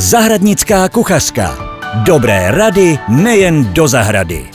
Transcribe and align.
Zahradnická 0.00 0.88
kuchařka. 0.88 1.56
Dobré 2.06 2.50
rady 2.50 2.98
nejen 3.08 3.72
do 3.74 3.88
zahrady. 3.88 4.50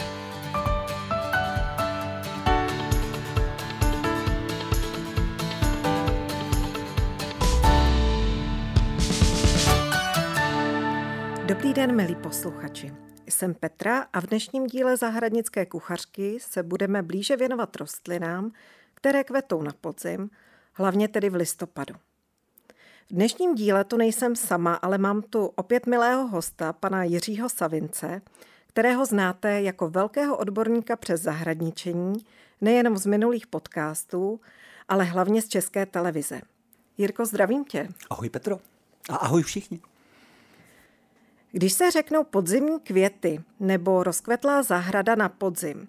Dobrý 11.46 11.74
den, 11.74 11.96
milí 11.96 12.16
posluchači. 12.16 12.94
Jsem 13.30 13.54
Petra 13.54 14.06
a 14.14 14.20
v 14.22 14.28
dnešním 14.28 14.68
díle 14.68 14.98
Zahradnické 14.98 15.66
kuchařky 15.66 16.38
se 16.42 16.64
budeme 16.64 17.02
blíže 17.02 17.38
věnovat 17.38 17.76
rostlinám, 17.76 18.52
které 18.94 19.24
kvetou 19.24 19.62
na 19.62 19.72
podzim, 19.82 20.30
hlavně 20.74 21.08
tedy 21.08 21.30
v 21.30 21.36
listopadu. 21.36 21.96
V 23.10 23.14
dnešním 23.14 23.56
díle 23.56 23.84
tu 23.84 23.98
nejsem 23.98 24.36
sama, 24.36 24.74
ale 24.74 24.98
mám 24.98 25.22
tu 25.22 25.46
opět 25.46 25.88
milého 25.88 26.28
hosta, 26.28 26.74
pana 26.74 27.04
Jiřího 27.04 27.50
Savince, 27.50 28.22
kterého 28.68 29.06
znáte 29.06 29.62
jako 29.62 29.90
velkého 29.90 30.38
odborníka 30.38 30.96
přes 30.96 31.22
zahradničení, 31.22 32.26
nejenom 32.62 32.98
z 32.98 33.06
minulých 33.06 33.48
podcastů, 33.48 34.40
ale 34.88 35.04
hlavně 35.04 35.42
z 35.42 35.48
české 35.48 35.86
televize. 35.86 36.42
Jirko, 36.98 37.26
zdravím 37.26 37.66
tě. 37.66 37.90
Ahoj 38.10 38.30
Petro. 38.30 38.60
A 39.10 39.16
ahoj 39.16 39.44
všichni. 39.44 39.80
Když 41.52 41.74
se 41.74 41.92
řeknou 41.92 42.24
podzimní 42.24 42.80
květy 42.80 43.44
nebo 43.60 44.04
rozkvetlá 44.04 44.64
zahrada 44.64 45.16
na 45.16 45.30
podzim, 45.30 45.88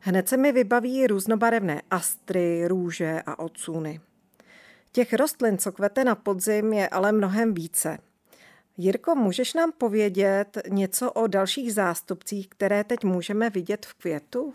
hned 0.00 0.28
se 0.28 0.36
mi 0.36 0.52
vybaví 0.52 1.06
různobarevné 1.06 1.82
astry, 1.90 2.68
růže 2.68 3.22
a 3.26 3.38
ocuny. 3.38 4.00
Těch 4.92 5.12
rostlin, 5.12 5.58
co 5.58 5.72
kvete 5.72 6.04
na 6.04 6.14
podzim, 6.14 6.72
je 6.72 6.88
ale 6.88 7.12
mnohem 7.12 7.54
více. 7.54 7.98
Jirko, 8.76 9.14
můžeš 9.14 9.54
nám 9.54 9.72
povědět 9.72 10.58
něco 10.68 11.12
o 11.12 11.26
dalších 11.26 11.74
zástupcích, 11.74 12.48
které 12.48 12.84
teď 12.84 13.04
můžeme 13.04 13.50
vidět 13.50 13.86
v 13.86 13.94
květu? 13.94 14.54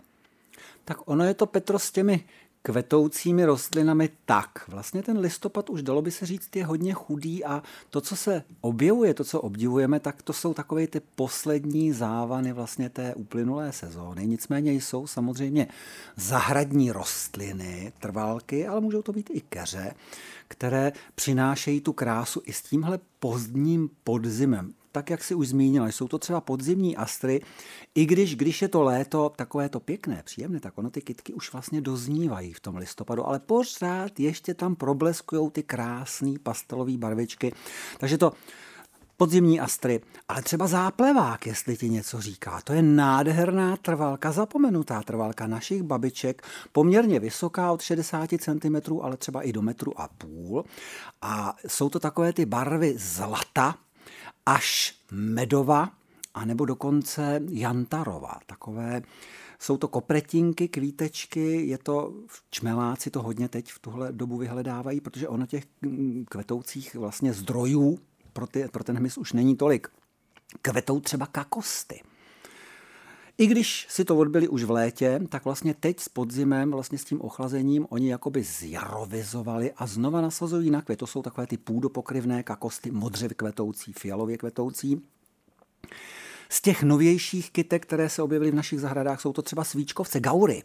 Tak 0.84 1.08
ono 1.08 1.24
je 1.24 1.34
to, 1.34 1.46
Petro, 1.46 1.78
s 1.78 1.90
těmi 1.90 2.24
kvetoucími 2.66 3.44
rostlinami 3.44 4.08
tak. 4.24 4.64
Vlastně 4.68 5.02
ten 5.02 5.18
listopad 5.18 5.70
už 5.70 5.82
dalo 5.82 6.02
by 6.02 6.10
se 6.10 6.26
říct 6.26 6.56
je 6.56 6.64
hodně 6.64 6.92
chudý 6.92 7.44
a 7.44 7.62
to, 7.90 8.00
co 8.00 8.16
se 8.16 8.42
objevuje, 8.60 9.14
to, 9.14 9.24
co 9.24 9.40
obdivujeme, 9.40 10.00
tak 10.00 10.22
to 10.22 10.32
jsou 10.32 10.54
takové 10.54 10.86
ty 10.86 11.00
poslední 11.00 11.92
závany 11.92 12.52
vlastně 12.52 12.88
té 12.90 13.14
uplynulé 13.14 13.72
sezóny. 13.72 14.26
Nicméně 14.26 14.72
jsou 14.72 15.06
samozřejmě 15.06 15.66
zahradní 16.16 16.92
rostliny, 16.92 17.92
trvalky, 18.00 18.66
ale 18.66 18.80
můžou 18.80 19.02
to 19.02 19.12
být 19.12 19.30
i 19.32 19.40
keře, 19.40 19.94
které 20.48 20.92
přinášejí 21.14 21.80
tu 21.80 21.92
krásu 21.92 22.42
i 22.44 22.52
s 22.52 22.62
tímhle 22.62 22.98
pozdním 23.18 23.90
podzimem 24.04 24.74
tak 24.96 25.10
jak 25.10 25.24
si 25.24 25.34
už 25.34 25.48
zmínila, 25.48 25.88
jsou 25.88 26.08
to 26.08 26.18
třeba 26.18 26.40
podzimní 26.40 26.96
astry, 26.96 27.40
i 27.94 28.06
když, 28.06 28.36
když 28.36 28.62
je 28.62 28.68
to 28.68 28.82
léto 28.82 29.32
takové 29.36 29.68
to 29.68 29.80
pěkné, 29.80 30.22
příjemné, 30.24 30.60
tak 30.60 30.78
ono 30.78 30.90
ty 30.90 31.00
kytky 31.00 31.32
už 31.32 31.52
vlastně 31.52 31.80
doznívají 31.80 32.52
v 32.52 32.60
tom 32.60 32.76
listopadu, 32.76 33.26
ale 33.26 33.38
pořád 33.38 34.20
ještě 34.20 34.54
tam 34.54 34.76
probleskují 34.76 35.50
ty 35.50 35.62
krásné 35.62 36.34
pastelové 36.42 36.96
barvičky. 36.96 37.52
Takže 37.98 38.18
to 38.18 38.32
podzimní 39.16 39.60
astry, 39.60 40.00
ale 40.28 40.42
třeba 40.42 40.66
záplevák, 40.66 41.46
jestli 41.46 41.76
ti 41.76 41.88
něco 41.88 42.20
říká. 42.20 42.60
To 42.64 42.72
je 42.72 42.82
nádherná 42.82 43.76
trvalka, 43.76 44.32
zapomenutá 44.32 45.02
trvalka 45.02 45.46
našich 45.46 45.82
babiček, 45.82 46.42
poměrně 46.72 47.20
vysoká 47.20 47.72
od 47.72 47.82
60 47.82 48.30
cm, 48.40 48.76
ale 49.02 49.16
třeba 49.16 49.42
i 49.42 49.52
do 49.52 49.62
metru 49.62 50.00
a 50.00 50.08
půl. 50.08 50.64
A 51.22 51.56
jsou 51.66 51.88
to 51.88 51.98
takové 51.98 52.32
ty 52.32 52.46
barvy 52.46 52.94
zlata, 52.98 53.74
až 54.46 54.94
medova, 55.10 55.92
anebo 56.34 56.64
dokonce 56.64 57.40
jantarova. 57.48 58.38
Takové 58.46 59.02
jsou 59.58 59.76
to 59.76 59.88
kopretinky, 59.88 60.68
kvítečky, 60.68 61.66
je 61.66 61.78
to, 61.78 62.12
čmeláci 62.50 63.10
to 63.10 63.22
hodně 63.22 63.48
teď 63.48 63.72
v 63.72 63.78
tuhle 63.78 64.12
dobu 64.12 64.36
vyhledávají, 64.36 65.00
protože 65.00 65.28
ono 65.28 65.46
těch 65.46 65.64
kvetoucích 66.28 66.94
vlastně 66.94 67.32
zdrojů 67.32 67.98
pro, 68.32 68.46
ty, 68.46 68.68
pro 68.72 68.84
ten 68.84 68.96
hmyz 68.96 69.18
už 69.18 69.32
není 69.32 69.56
tolik. 69.56 69.88
Kvetou 70.62 71.00
třeba 71.00 71.26
kakosty. 71.26 72.02
I 73.38 73.46
když 73.46 73.86
si 73.90 74.04
to 74.04 74.16
odbyli 74.16 74.48
už 74.48 74.64
v 74.64 74.70
létě, 74.70 75.20
tak 75.28 75.44
vlastně 75.44 75.74
teď 75.74 76.00
s 76.00 76.08
podzimem, 76.08 76.70
vlastně 76.70 76.98
s 76.98 77.04
tím 77.04 77.20
ochlazením, 77.20 77.86
oni 77.90 78.10
jakoby 78.10 78.42
zjarovizovali 78.42 79.72
a 79.76 79.86
znova 79.86 80.20
nasazují 80.20 80.70
na 80.70 80.82
květ. 80.82 80.98
To 80.98 81.06
jsou 81.06 81.22
takové 81.22 81.46
ty 81.46 81.56
půdopokryvné 81.56 82.42
kakosty, 82.42 82.90
modře 82.90 83.28
kvetoucí, 83.28 83.92
fialově 83.92 84.38
kvetoucí. 84.38 85.02
Z 86.48 86.60
těch 86.60 86.82
novějších 86.82 87.50
kytek, 87.50 87.82
které 87.82 88.08
se 88.08 88.22
objevily 88.22 88.50
v 88.50 88.54
našich 88.54 88.80
zahradách, 88.80 89.20
jsou 89.20 89.32
to 89.32 89.42
třeba 89.42 89.64
svíčkovce, 89.64 90.20
gaury. 90.20 90.62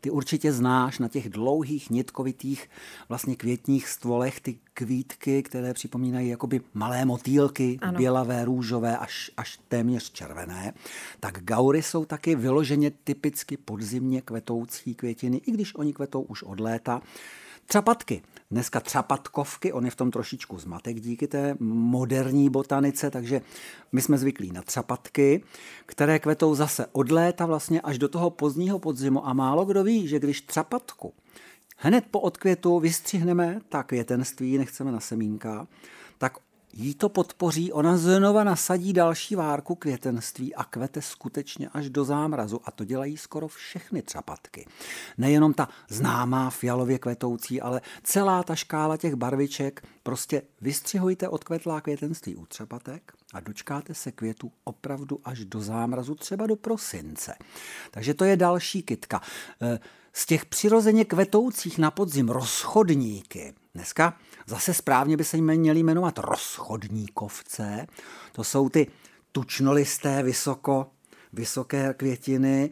Ty 0.00 0.10
určitě 0.10 0.52
znáš 0.52 0.98
na 0.98 1.08
těch 1.08 1.28
dlouhých 1.28 1.90
nitkovitých 1.90 2.70
vlastně 3.08 3.36
květních 3.36 3.88
stvolech 3.88 4.40
ty 4.40 4.58
kvítky, 4.74 5.42
které 5.42 5.74
připomínají 5.74 6.28
jakoby 6.28 6.60
malé 6.74 7.04
motýlky, 7.04 7.78
ano. 7.82 7.98
bělavé, 7.98 8.44
růžové, 8.44 8.98
až, 8.98 9.30
až 9.36 9.58
téměř 9.68 10.10
červené. 10.12 10.74
Tak 11.20 11.44
gaury 11.44 11.82
jsou 11.82 12.04
taky 12.04 12.34
vyloženě 12.34 12.90
typicky 13.04 13.56
podzimně 13.56 14.20
kvetoucí 14.20 14.94
květiny, 14.94 15.40
i 15.46 15.52
když 15.52 15.74
oni 15.74 15.92
kvetou 15.92 16.22
už 16.22 16.42
od 16.42 16.60
léta. 16.60 17.02
Třapatky. 17.66 18.22
Dneska 18.50 18.80
třapatkovky, 18.80 19.72
on 19.72 19.84
je 19.84 19.90
v 19.90 19.96
tom 19.96 20.10
trošičku 20.10 20.58
zmatek 20.58 21.00
díky 21.00 21.26
té 21.26 21.56
moderní 21.60 22.50
botanice, 22.50 23.10
takže 23.10 23.40
my 23.92 24.02
jsme 24.02 24.18
zvyklí 24.18 24.52
na 24.52 24.62
třapatky, 24.62 25.42
které 25.86 26.18
kvetou 26.18 26.54
zase 26.54 26.86
od 26.92 27.10
léta 27.10 27.46
vlastně 27.46 27.80
až 27.80 27.98
do 27.98 28.08
toho 28.08 28.30
pozdního 28.30 28.78
podzimu 28.78 29.26
a 29.26 29.32
málo 29.32 29.64
kdo 29.64 29.84
ví, 29.84 30.08
že 30.08 30.18
když 30.18 30.40
třapatku 30.40 31.14
hned 31.76 32.04
po 32.10 32.20
odkvětu 32.20 32.78
vystřihneme 32.78 33.60
ta 33.68 33.82
květenství, 33.82 34.58
nechceme 34.58 34.92
na 34.92 35.00
semínka, 35.00 35.66
tak 36.18 36.38
jí 36.76 36.94
to 36.94 37.08
podpoří, 37.08 37.72
ona 37.72 37.96
znova 37.96 38.44
nasadí 38.44 38.92
další 38.92 39.34
várku 39.34 39.74
květenství 39.74 40.54
a 40.54 40.64
kvete 40.64 41.02
skutečně 41.02 41.68
až 41.68 41.90
do 41.90 42.04
zámrazu. 42.04 42.60
A 42.64 42.70
to 42.70 42.84
dělají 42.84 43.16
skoro 43.16 43.48
všechny 43.48 44.02
třapatky. 44.02 44.66
Nejenom 45.18 45.54
ta 45.54 45.68
známá 45.88 46.50
fialově 46.50 46.98
kvetoucí, 46.98 47.60
ale 47.60 47.80
celá 48.02 48.42
ta 48.42 48.54
škála 48.54 48.96
těch 48.96 49.14
barviček. 49.14 49.82
Prostě 50.02 50.42
vystřihujte 50.60 51.28
odkvetlá 51.28 51.80
květenství 51.80 52.36
u 52.36 52.46
třapatek 52.46 53.12
a 53.34 53.40
dočkáte 53.40 53.94
se 53.94 54.12
květu 54.12 54.52
opravdu 54.64 55.20
až 55.24 55.44
do 55.44 55.60
zámrazu, 55.60 56.14
třeba 56.14 56.46
do 56.46 56.56
prosince. 56.56 57.34
Takže 57.90 58.14
to 58.14 58.24
je 58.24 58.36
další 58.36 58.82
kytka. 58.82 59.20
E, 59.62 59.78
z 60.12 60.26
těch 60.26 60.46
přirozeně 60.46 61.04
kvetoucích 61.04 61.78
na 61.78 61.90
podzim 61.90 62.28
rozchodníky, 62.28 63.54
dneska 63.74 64.18
zase 64.46 64.74
správně 64.74 65.16
by 65.16 65.24
se 65.24 65.36
měli 65.36 65.82
jmenovat 65.82 66.18
rozchodníkovce, 66.18 67.86
to 68.32 68.44
jsou 68.44 68.68
ty 68.68 68.86
tučnolisté, 69.32 70.22
vysoko 70.22 70.86
vysoké 71.32 71.94
květiny. 71.94 72.70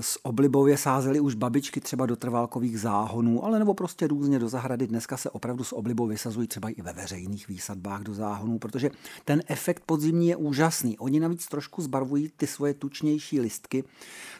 S 0.00 0.18
oblibou 0.22 0.66
je 0.66 0.76
sázely 0.76 1.20
už 1.20 1.34
babičky 1.34 1.80
třeba 1.80 2.06
do 2.06 2.16
trvalkových 2.16 2.80
záhonů, 2.80 3.44
ale 3.44 3.58
nebo 3.58 3.74
prostě 3.74 4.06
různě 4.06 4.38
do 4.38 4.48
zahrady. 4.48 4.86
Dneska 4.86 5.16
se 5.16 5.30
opravdu 5.30 5.64
s 5.64 5.72
oblibou 5.72 6.06
vysazují 6.06 6.48
třeba 6.48 6.68
i 6.68 6.82
ve 6.82 6.92
veřejných 6.92 7.48
výsadbách 7.48 8.02
do 8.02 8.14
záhonů, 8.14 8.58
protože 8.58 8.90
ten 9.24 9.42
efekt 9.46 9.82
podzimní 9.86 10.28
je 10.28 10.36
úžasný. 10.36 10.98
Oni 10.98 11.20
navíc 11.20 11.46
trošku 11.46 11.82
zbarvují 11.82 12.32
ty 12.36 12.46
svoje 12.46 12.74
tučnější 12.74 13.40
listky 13.40 13.84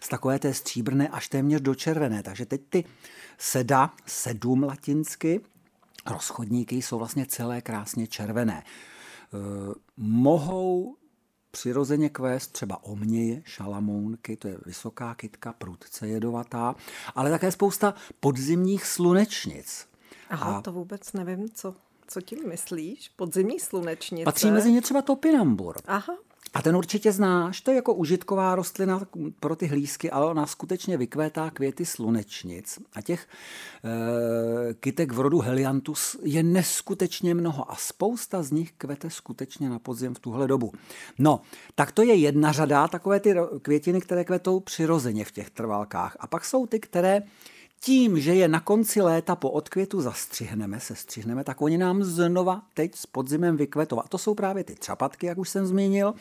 z 0.01 0.09
takové 0.09 0.39
té 0.39 0.55
stříbrné 0.55 1.09
až 1.09 1.29
téměř 1.29 1.61
do 1.61 1.75
červené. 1.75 2.23
Takže 2.23 2.47
teď 2.47 2.61
ty 2.69 2.85
seda, 3.39 3.95
sedm 4.07 4.63
latinsky, 4.63 5.41
rozchodníky 6.07 6.77
jsou 6.77 6.99
vlastně 6.99 7.27
celé 7.27 7.61
krásně 7.61 8.07
červené. 8.07 8.63
E, 8.63 8.65
mohou 9.97 10.97
přirozeně 11.51 12.09
kvést 12.09 12.53
třeba 12.53 12.85
omněje, 12.85 13.43
šalamounky, 13.45 14.37
to 14.37 14.49
je 14.49 14.59
vysoká 14.67 15.15
kytka, 15.15 15.53
prudce 15.53 16.09
jedovatá, 16.09 16.75
ale 17.15 17.31
také 17.31 17.53
spousta 17.53 17.95
podzimních 18.21 18.87
slunečnic. 18.87 19.87
Aha, 20.31 20.57
a 20.57 20.63
to 20.63 20.73
vůbec 20.73 21.13
nevím, 21.13 21.51
co, 21.51 21.75
co 22.07 22.21
tím 22.21 22.49
myslíš? 22.49 23.09
Podzimní 23.09 23.61
slunečnice? 23.61 24.25
Patří 24.25 24.51
mezi 24.51 24.73
ně 24.73 24.83
třeba 24.83 25.03
topinambur. 25.03 25.77
Aha, 25.87 26.17
a 26.55 26.63
ten 26.63 26.77
určitě 26.77 27.13
znáš, 27.13 27.61
to 27.61 27.71
je 27.71 27.75
jako 27.75 27.95
užitková 27.95 28.55
rostlina 28.55 29.01
pro 29.41 29.57
ty 29.57 29.67
hlízky, 29.67 30.11
ale 30.11 30.27
ona 30.27 30.47
skutečně 30.47 30.97
vykvétá 30.97 31.51
květy 31.51 31.87
slunečnic. 31.87 32.79
A 32.95 33.03
těch 33.03 33.29
e, 33.85 34.75
kytek 34.75 35.13
v 35.13 35.21
rodu 35.21 35.39
Heliantus 35.39 36.17
je 36.23 36.43
neskutečně 36.43 37.35
mnoho 37.35 37.73
a 37.73 37.77
spousta 37.77 38.43
z 38.43 38.51
nich 38.51 38.73
kvete 38.73 39.11
skutečně 39.11 39.69
na 39.69 39.79
podzim 39.79 40.15
v 40.15 40.19
tuhle 40.19 40.49
dobu. 40.49 40.73
No, 41.19 41.41
tak 41.75 41.93
to 41.93 42.03
je 42.03 42.15
jedna 42.15 42.53
řada, 42.53 42.89
takové 42.89 43.21
ty 43.21 43.35
květiny, 43.63 44.01
které 44.01 44.25
kvetou 44.25 44.61
přirozeně 44.61 45.25
v 45.25 45.33
těch 45.33 45.51
trvalkách. 45.51 46.17
A 46.21 46.27
pak 46.27 46.45
jsou 46.45 46.67
ty, 46.67 46.81
které 46.81 47.23
tím, 47.81 48.21
že 48.21 48.35
je 48.35 48.49
na 48.49 48.61
konci 48.61 49.01
léta 49.01 49.37
po 49.37 49.51
odkvětu 49.51 50.01
zastřihneme, 50.01 50.81
se 50.81 50.95
střihneme, 50.95 51.45
tak 51.45 51.63
oni 51.63 51.79
nám 51.79 52.05
znova 52.05 52.63
teď 52.75 52.95
s 52.95 53.07
podzimem 53.07 53.57
vykvetou. 53.57 53.99
A 53.99 54.09
to 54.09 54.19
jsou 54.19 54.35
právě 54.35 54.65
ty 54.65 54.75
třapatky, 54.75 55.27
jak 55.27 55.39
už 55.39 55.49
jsem 55.49 55.67
zmínil, 55.67 56.15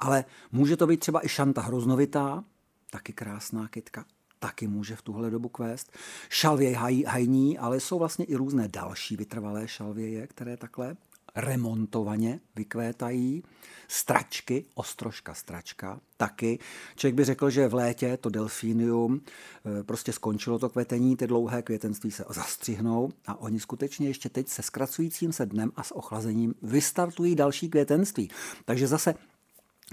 ale 0.00 0.24
může 0.52 0.76
to 0.76 0.86
být 0.86 1.00
třeba 1.00 1.24
i 1.24 1.28
šanta 1.28 1.60
hroznovitá, 1.60 2.44
taky 2.90 3.12
krásná 3.12 3.68
kytka, 3.68 4.04
taky 4.38 4.66
může 4.66 4.96
v 4.96 5.02
tuhle 5.02 5.30
dobu 5.30 5.48
kvést. 5.48 5.92
Šalvě 6.28 6.76
haj, 6.76 7.02
hajní, 7.02 7.58
ale 7.58 7.80
jsou 7.80 7.98
vlastně 7.98 8.24
i 8.24 8.34
různé 8.34 8.68
další 8.68 9.16
vytrvalé 9.16 9.68
šalvěje, 9.68 10.26
které 10.26 10.56
takhle 10.56 10.96
remontovaně 11.34 12.40
vykvétají. 12.56 13.42
Stračky, 13.88 14.64
ostrožka 14.74 15.34
stračka, 15.34 16.00
taky. 16.16 16.58
Člověk 16.96 17.14
by 17.14 17.24
řekl, 17.24 17.50
že 17.50 17.68
v 17.68 17.74
létě 17.74 18.16
to 18.16 18.30
delfínium 18.30 19.20
eh, 19.20 19.82
prostě 19.82 20.12
skončilo 20.12 20.58
to 20.58 20.68
kvetení, 20.68 21.16
ty 21.16 21.26
dlouhé 21.26 21.62
květenství 21.62 22.10
se 22.10 22.24
zastřihnou 22.30 23.10
a 23.26 23.40
oni 23.40 23.60
skutečně 23.60 24.08
ještě 24.08 24.28
teď 24.28 24.48
se 24.48 24.62
zkracujícím 24.62 25.32
se 25.32 25.46
dnem 25.46 25.72
a 25.76 25.82
s 25.82 25.96
ochlazením 25.96 26.54
vystartují 26.62 27.34
další 27.34 27.70
květenství. 27.70 28.30
Takže 28.64 28.86
zase 28.86 29.14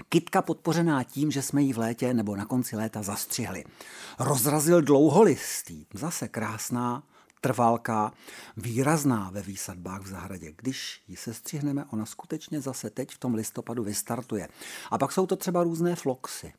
Kytka 0.08 0.42
podpořená 0.42 1.04
tím, 1.04 1.30
že 1.30 1.42
jsme 1.42 1.62
ji 1.62 1.72
v 1.72 1.78
létě 1.78 2.14
nebo 2.14 2.36
na 2.36 2.44
konci 2.44 2.76
léta 2.76 3.02
zastřihli. 3.02 3.64
Rozrazil 4.18 4.82
dlouholistý, 4.82 5.86
zase 5.94 6.28
krásná 6.28 7.02
trvalka, 7.40 8.12
výrazná 8.56 9.30
ve 9.32 9.42
výsadbách 9.42 10.02
v 10.02 10.08
zahradě. 10.08 10.52
Když 10.56 11.02
ji 11.08 11.16
sestřihneme, 11.16 11.84
ona 11.90 12.06
skutečně 12.06 12.60
zase 12.60 12.90
teď 12.90 13.10
v 13.10 13.18
tom 13.18 13.34
listopadu 13.34 13.82
vystartuje. 13.82 14.48
A 14.90 14.98
pak 14.98 15.12
jsou 15.12 15.26
to 15.26 15.36
třeba 15.36 15.62
různé 15.62 15.96
floxy. 15.96 16.52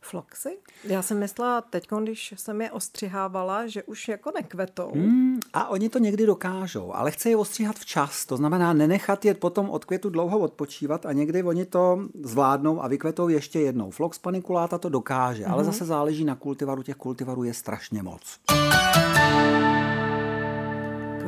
Floxy? 0.00 0.58
Já 0.84 1.02
jsem 1.02 1.18
myslela 1.18 1.60
teď, 1.60 1.88
když 2.02 2.34
jsem 2.36 2.60
je 2.60 2.70
ostřihávala, 2.70 3.66
že 3.66 3.82
už 3.82 4.08
jako 4.08 4.30
nekvetou. 4.34 4.90
Hmm, 4.94 5.40
a 5.52 5.68
oni 5.68 5.88
to 5.88 5.98
někdy 5.98 6.26
dokážou, 6.26 6.94
ale 6.94 7.10
chce 7.10 7.30
je 7.30 7.36
ostříhat 7.36 7.76
včas. 7.76 8.26
To 8.26 8.36
znamená 8.36 8.72
nenechat 8.72 9.24
je 9.24 9.34
potom 9.34 9.70
od 9.70 9.84
květu 9.84 10.10
dlouho 10.10 10.38
odpočívat 10.38 11.06
a 11.06 11.12
někdy 11.12 11.42
oni 11.42 11.64
to 11.64 12.08
zvládnou 12.22 12.82
a 12.82 12.88
vykvetou 12.88 13.28
ještě 13.28 13.60
jednou. 13.60 13.90
Flox 13.90 14.18
paniculáta 14.18 14.78
to 14.78 14.88
dokáže, 14.88 15.44
mm-hmm. 15.44 15.52
ale 15.52 15.62
mhm. 15.62 15.72
zase 15.72 15.84
záleží 15.84 16.24
na 16.24 16.34
kultivaru. 16.34 16.82
Těch 16.82 16.96
kultivarů 16.96 17.44
je 17.44 17.54
strašně 17.54 18.02
moc. 18.02 18.40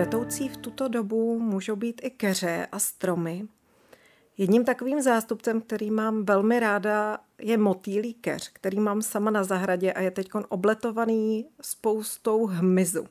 Kvetoucí 0.00 0.49
v 0.49 0.56
tuto 0.56 0.88
dobu 0.88 1.38
můžou 1.41 1.76
být 1.76 2.00
i 2.05 2.11
keře 2.11 2.67
a 2.73 2.79
stromy. 2.79 3.49
Jedním 4.38 4.64
takovým 4.64 5.02
zástupcem, 5.02 5.61
který 5.61 5.91
mám 5.91 6.25
velmi 6.25 6.61
ráda, 6.61 7.19
je 7.38 7.58
motýlí 7.58 8.14
keř, 8.14 8.50
který 8.52 8.81
mám 8.81 9.02
sama 9.02 9.31
na 9.31 9.44
zahradě 9.44 9.93
a 9.93 10.00
je 10.00 10.11
teď 10.11 10.29
obletovaný 10.49 11.47
spoustou 11.62 12.47
hmyzu. 12.47 13.06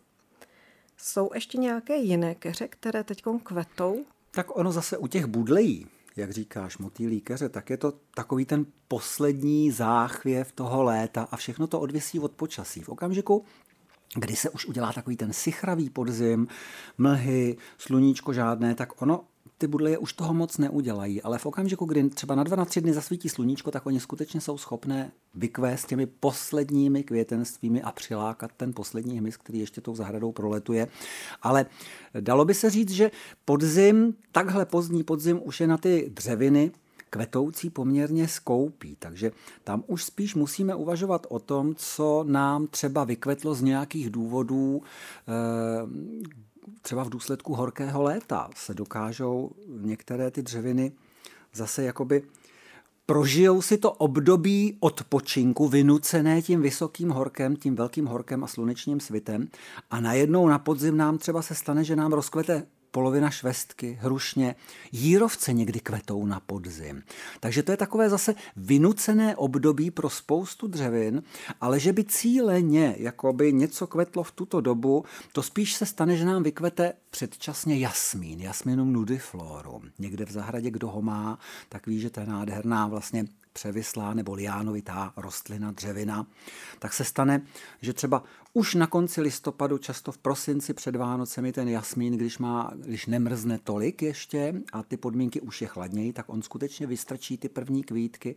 Jsou 0.97 1.29
ještě 1.33 1.57
nějaké 1.57 1.95
jiné 1.95 2.35
keře, 2.35 2.67
které 2.67 3.03
teď 3.03 3.23
kvetou? 3.43 4.05
Tak 4.31 4.57
ono 4.57 4.71
zase 4.71 4.97
u 4.97 5.07
těch 5.07 5.25
budlejí, 5.25 5.87
jak 6.15 6.31
říkáš, 6.31 6.77
motýlí 6.77 7.21
keře, 7.21 7.49
tak 7.49 7.69
je 7.69 7.77
to 7.77 7.93
takový 8.13 8.45
ten 8.45 8.65
poslední 8.87 9.71
záchvěv 9.71 10.51
toho 10.51 10.83
léta 10.83 11.27
a 11.31 11.37
všechno 11.37 11.67
to 11.67 11.79
odvisí 11.79 12.19
od 12.19 12.31
počasí. 12.31 12.81
V 12.81 12.89
okamžiku, 12.89 13.45
kdy 14.15 14.35
se 14.35 14.49
už 14.49 14.65
udělá 14.65 14.93
takový 14.93 15.17
ten 15.17 15.33
sichravý 15.33 15.89
podzim, 15.89 16.47
mlhy, 16.97 17.57
sluníčko 17.77 18.33
žádné, 18.33 18.75
tak 18.75 19.01
ono 19.01 19.23
ty 19.57 19.67
budleje 19.67 19.97
už 19.97 20.13
toho 20.13 20.33
moc 20.33 20.57
neudělají, 20.57 21.21
ale 21.21 21.37
v 21.37 21.45
okamžiku, 21.45 21.85
kdy 21.85 22.09
třeba 22.09 22.35
na 22.35 22.43
dva, 22.43 22.55
na 22.55 22.65
tři 22.65 22.81
dny 22.81 22.93
zasvítí 22.93 23.29
sluníčko, 23.29 23.71
tak 23.71 23.85
oni 23.85 23.99
skutečně 23.99 24.41
jsou 24.41 24.57
schopné 24.57 25.11
vykvést 25.35 25.87
těmi 25.87 26.05
posledními 26.05 27.03
květenstvími 27.03 27.81
a 27.81 27.91
přilákat 27.91 28.51
ten 28.57 28.73
poslední 28.73 29.19
hmyz, 29.19 29.37
který 29.37 29.59
ještě 29.59 29.81
tou 29.81 29.95
zahradou 29.95 30.31
proletuje. 30.31 30.87
Ale 31.41 31.65
dalo 32.19 32.45
by 32.45 32.53
se 32.53 32.69
říct, 32.69 32.91
že 32.91 33.11
podzim, 33.45 34.15
takhle 34.31 34.65
pozdní 34.65 35.03
podzim 35.03 35.39
už 35.43 35.59
je 35.59 35.67
na 35.67 35.77
ty 35.77 36.11
dřeviny 36.13 36.71
kvetoucí 37.09 37.69
poměrně 37.69 38.27
skoupí, 38.27 38.95
takže 38.99 39.31
tam 39.63 39.83
už 39.87 40.03
spíš 40.03 40.35
musíme 40.35 40.75
uvažovat 40.75 41.27
o 41.29 41.39
tom, 41.39 41.75
co 41.75 42.25
nám 42.27 42.67
třeba 42.67 43.03
vykvetlo 43.03 43.55
z 43.55 43.61
nějakých 43.61 44.09
důvodů, 44.09 44.81
eh, 45.27 45.31
třeba 46.81 47.03
v 47.03 47.09
důsledku 47.09 47.53
horkého 47.53 48.03
léta 48.03 48.49
se 48.55 48.73
dokážou 48.73 49.51
některé 49.67 50.31
ty 50.31 50.41
dřeviny 50.41 50.91
zase 51.53 51.83
jakoby 51.83 52.23
prožijou 53.05 53.61
si 53.61 53.77
to 53.77 53.91
období 53.91 54.77
odpočinku 54.79 55.67
vynucené 55.67 56.41
tím 56.41 56.61
vysokým 56.61 57.09
horkem, 57.09 57.55
tím 57.55 57.75
velkým 57.75 58.05
horkem 58.05 58.43
a 58.43 58.47
slunečním 58.47 58.99
svitem 58.99 59.47
a 59.91 59.99
najednou 59.99 60.47
na 60.47 60.59
podzim 60.59 60.97
nám 60.97 61.17
třeba 61.17 61.41
se 61.41 61.55
stane, 61.55 61.83
že 61.83 61.95
nám 61.95 62.13
rozkvete 62.13 62.67
polovina 62.91 63.29
švestky, 63.29 63.97
hrušně, 64.01 64.55
jírovce 64.91 65.53
někdy 65.53 65.79
kvetou 65.79 66.25
na 66.25 66.39
podzim. 66.39 67.03
Takže 67.39 67.63
to 67.63 67.71
je 67.71 67.77
takové 67.77 68.09
zase 68.09 68.35
vynucené 68.55 69.35
období 69.35 69.91
pro 69.91 70.09
spoustu 70.09 70.67
dřevin, 70.67 71.23
ale 71.61 71.79
že 71.79 71.93
by 71.93 72.03
cíleně 72.03 72.95
jako 72.97 73.33
by 73.33 73.53
něco 73.53 73.87
kvetlo 73.87 74.23
v 74.23 74.31
tuto 74.31 74.61
dobu, 74.61 75.05
to 75.31 75.43
spíš 75.43 75.73
se 75.73 75.85
stane, 75.85 76.17
že 76.17 76.25
nám 76.25 76.43
vykvete 76.43 76.93
předčasně 77.09 77.77
jasmín, 77.77 78.39
jasminum 78.39 78.93
nudiflorum. 78.93 79.91
Někde 79.99 80.25
v 80.25 80.31
zahradě, 80.31 80.71
kdo 80.71 80.87
ho 80.87 81.01
má, 81.01 81.39
tak 81.69 81.87
ví, 81.87 81.99
že 81.99 82.09
to 82.09 82.19
je 82.19 82.25
nádherná 82.25 82.87
vlastně 82.87 83.25
převislá 83.53 84.13
nebo 84.13 84.33
liánovitá 84.33 85.13
rostlina, 85.17 85.71
dřevina, 85.71 86.27
tak 86.79 86.93
se 86.93 87.03
stane, 87.03 87.41
že 87.81 87.93
třeba 87.93 88.23
už 88.53 88.75
na 88.75 88.87
konci 88.87 89.21
listopadu, 89.21 89.77
často 89.77 90.11
v 90.11 90.17
prosinci 90.17 90.73
před 90.73 90.95
Vánocemi 90.95 91.51
ten 91.51 91.67
jasmín, 91.67 92.13
když, 92.13 92.37
má, 92.37 92.71
když 92.75 93.05
nemrzne 93.05 93.59
tolik 93.63 94.01
ještě 94.01 94.61
a 94.73 94.83
ty 94.83 94.97
podmínky 94.97 95.41
už 95.41 95.61
je 95.61 95.67
chladněji, 95.67 96.13
tak 96.13 96.29
on 96.29 96.41
skutečně 96.41 96.87
vystrčí 96.87 97.37
ty 97.37 97.49
první 97.49 97.83
kvítky 97.83 98.35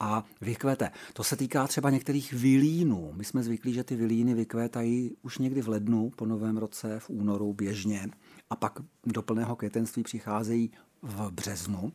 a 0.00 0.24
vykvete. 0.40 0.90
To 1.12 1.24
se 1.24 1.36
týká 1.36 1.66
třeba 1.66 1.90
některých 1.90 2.32
vilínů. 2.32 3.12
My 3.16 3.24
jsme 3.24 3.42
zvyklí, 3.42 3.72
že 3.72 3.84
ty 3.84 3.96
vilíny 3.96 4.34
vykvétají 4.34 5.16
už 5.22 5.38
někdy 5.38 5.62
v 5.62 5.68
lednu, 5.68 6.10
po 6.16 6.26
novém 6.26 6.56
roce, 6.56 7.00
v 7.00 7.10
únoru 7.10 7.52
běžně 7.52 8.08
a 8.50 8.56
pak 8.56 8.80
do 9.06 9.22
plného 9.22 9.56
květenství 9.56 10.02
přicházejí 10.02 10.70
v 11.02 11.30
březnu 11.30 11.92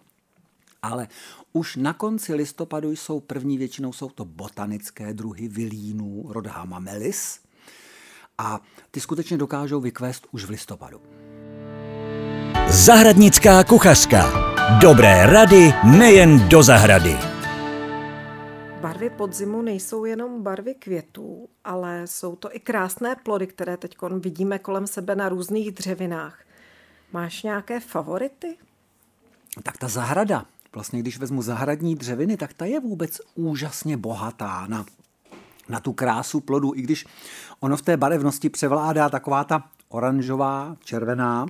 ale 0.85 1.07
už 1.53 1.75
na 1.75 1.93
konci 1.93 2.33
listopadu 2.33 2.91
jsou 2.91 3.19
první, 3.19 3.57
většinou 3.57 3.93
jsou 3.93 4.09
to 4.09 4.25
botanické 4.25 5.13
druhy 5.13 5.47
vilínů, 5.47 6.25
rod 6.29 6.47
Hamamelis, 6.47 7.39
a 8.37 8.59
ty 8.91 8.99
skutečně 8.99 9.37
dokážou 9.37 9.81
vykvést 9.81 10.27
už 10.31 10.45
v 10.45 10.49
listopadu. 10.49 11.01
Zahradnická 12.67 13.63
kuchařka. 13.63 14.31
Dobré 14.81 15.25
rady 15.25 15.73
nejen 15.97 16.49
do 16.49 16.63
zahrady. 16.63 17.17
Barvy 18.81 19.09
podzimu 19.09 19.61
nejsou 19.61 20.05
jenom 20.05 20.43
barvy 20.43 20.73
květů, 20.73 21.49
ale 21.63 22.01
jsou 22.07 22.35
to 22.35 22.55
i 22.55 22.59
krásné 22.59 23.15
plody, 23.15 23.47
které 23.47 23.77
teď 23.77 23.97
vidíme 24.19 24.59
kolem 24.59 24.87
sebe 24.87 25.15
na 25.15 25.29
různých 25.29 25.71
dřevinách. 25.71 26.39
Máš 27.13 27.43
nějaké 27.43 27.79
favority? 27.79 28.57
Tak 29.63 29.77
ta 29.77 29.87
zahrada, 29.87 30.45
vlastně 30.75 30.99
když 30.99 31.17
vezmu 31.17 31.41
zahradní 31.41 31.95
dřeviny, 31.95 32.37
tak 32.37 32.53
ta 32.53 32.65
je 32.65 32.79
vůbec 32.79 33.21
úžasně 33.35 33.97
bohatá 33.97 34.67
na, 34.67 34.85
na 35.69 35.79
tu 35.79 35.93
krásu 35.93 36.39
plodu, 36.39 36.75
i 36.75 36.81
když 36.81 37.05
ono 37.59 37.77
v 37.77 37.81
té 37.81 37.97
barevnosti 37.97 38.49
převládá 38.49 39.09
taková 39.09 39.43
ta 39.43 39.69
oranžová, 39.89 40.77
červená, 40.83 41.45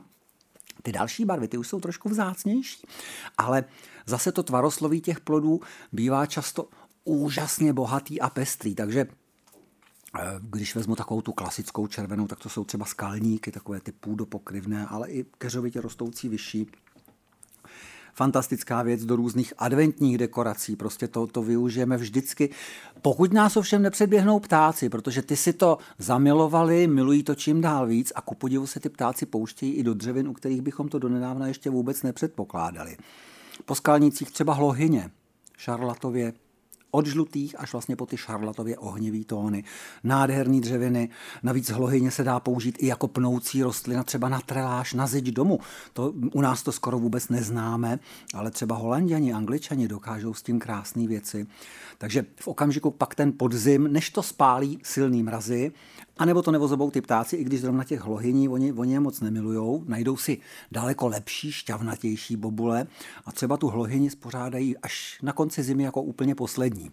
ty 0.83 0.91
další 0.91 1.25
barvy, 1.25 1.47
ty 1.47 1.57
už 1.57 1.67
jsou 1.67 1.79
trošku 1.79 2.09
vzácnější, 2.09 2.87
ale 3.37 3.63
zase 4.05 4.31
to 4.31 4.43
tvarosloví 4.43 5.01
těch 5.01 5.19
plodů 5.19 5.61
bývá 5.91 6.25
často 6.25 6.69
úžasně 7.03 7.73
bohatý 7.73 8.21
a 8.21 8.29
pestrý, 8.29 8.75
takže 8.75 9.07
eh, 10.19 10.21
když 10.41 10.75
vezmu 10.75 10.95
takovou 10.95 11.21
tu 11.21 11.31
klasickou 11.31 11.87
červenou, 11.87 12.27
tak 12.27 12.39
to 12.39 12.49
jsou 12.49 12.63
třeba 12.63 12.85
skalníky, 12.85 13.51
takové 13.51 13.79
ty 13.79 13.91
půdopokryvné, 13.91 14.85
ale 14.85 15.09
i 15.09 15.25
keřovitě 15.37 15.81
rostoucí 15.81 16.29
vyšší 16.29 16.67
fantastická 18.15 18.81
věc 18.81 19.05
do 19.05 19.15
různých 19.15 19.53
adventních 19.57 20.17
dekorací. 20.17 20.75
Prostě 20.75 21.07
to, 21.07 21.27
to 21.27 21.41
využijeme 21.43 21.97
vždycky. 21.97 22.49
Pokud 23.01 23.33
nás 23.33 23.57
ovšem 23.57 23.81
nepředběhnou 23.81 24.39
ptáci, 24.39 24.89
protože 24.89 25.21
ty 25.21 25.35
si 25.35 25.53
to 25.53 25.77
zamilovali, 25.97 26.87
milují 26.87 27.23
to 27.23 27.35
čím 27.35 27.61
dál 27.61 27.87
víc 27.87 28.11
a 28.15 28.21
ku 28.21 28.35
podivu 28.35 28.67
se 28.67 28.79
ty 28.79 28.89
ptáci 28.89 29.25
pouštějí 29.25 29.73
i 29.73 29.83
do 29.83 29.93
dřevin, 29.93 30.27
u 30.27 30.33
kterých 30.33 30.61
bychom 30.61 30.89
to 30.89 30.99
donedávna 30.99 31.47
ještě 31.47 31.69
vůbec 31.69 32.03
nepředpokládali. 32.03 32.97
Po 33.65 33.75
skalnicích 33.75 34.31
třeba 34.31 34.53
hlohyně, 34.53 35.11
šarlatově, 35.57 36.33
od 36.95 37.05
žlutých 37.05 37.59
až 37.59 37.71
vlastně 37.71 37.95
po 37.95 38.05
ty 38.05 38.17
šarlatově 38.17 38.77
ohnivý 38.77 39.25
tóny. 39.25 39.63
Nádherný 40.03 40.61
dřeviny, 40.61 41.09
navíc 41.43 41.69
hlohyně 41.69 42.11
se 42.11 42.23
dá 42.23 42.39
použít 42.39 42.75
i 42.79 42.87
jako 42.87 43.07
pnoucí 43.07 43.63
rostlina, 43.63 44.03
třeba 44.03 44.29
na 44.29 44.41
treláž, 44.41 44.93
na 44.93 45.07
zeď 45.07 45.25
domu. 45.25 45.59
To, 45.93 46.13
u 46.33 46.41
nás 46.41 46.63
to 46.63 46.71
skoro 46.71 46.99
vůbec 46.99 47.29
neznáme, 47.29 47.99
ale 48.33 48.51
třeba 48.51 48.75
holanděni, 48.75 49.33
angličani 49.33 49.87
dokážou 49.87 50.33
s 50.33 50.43
tím 50.43 50.59
krásné 50.59 51.07
věci. 51.07 51.47
Takže 51.97 52.25
v 52.35 52.47
okamžiku 52.47 52.91
pak 52.91 53.15
ten 53.15 53.33
podzim, 53.37 53.93
než 53.93 54.09
to 54.09 54.23
spálí 54.23 54.79
silný 54.83 55.23
mrazy 55.23 55.71
A 56.17 56.25
nebo 56.25 56.41
to 56.41 56.51
nevozobou 56.51 56.91
ty 56.91 57.01
ptáci, 57.01 57.35
i 57.35 57.43
když 57.43 57.61
zrovna 57.61 57.83
těch 57.83 58.01
hlohyní 58.01 58.49
oni, 58.49 58.73
oni 58.73 58.93
je 58.93 58.99
moc 58.99 59.21
nemilujou, 59.21 59.83
najdou 59.87 60.17
si 60.17 60.37
daleko 60.71 61.07
lepší, 61.07 61.51
šťavnatější 61.51 62.35
bobule 62.35 62.87
a 63.25 63.31
třeba 63.31 63.57
tu 63.57 63.67
hlohyni 63.67 64.09
spořádají 64.09 64.77
až 64.77 65.19
na 65.21 65.33
konci 65.33 65.63
zimy 65.63 65.83
jako 65.83 66.01
úplně 66.01 66.35
poslední. 66.35 66.91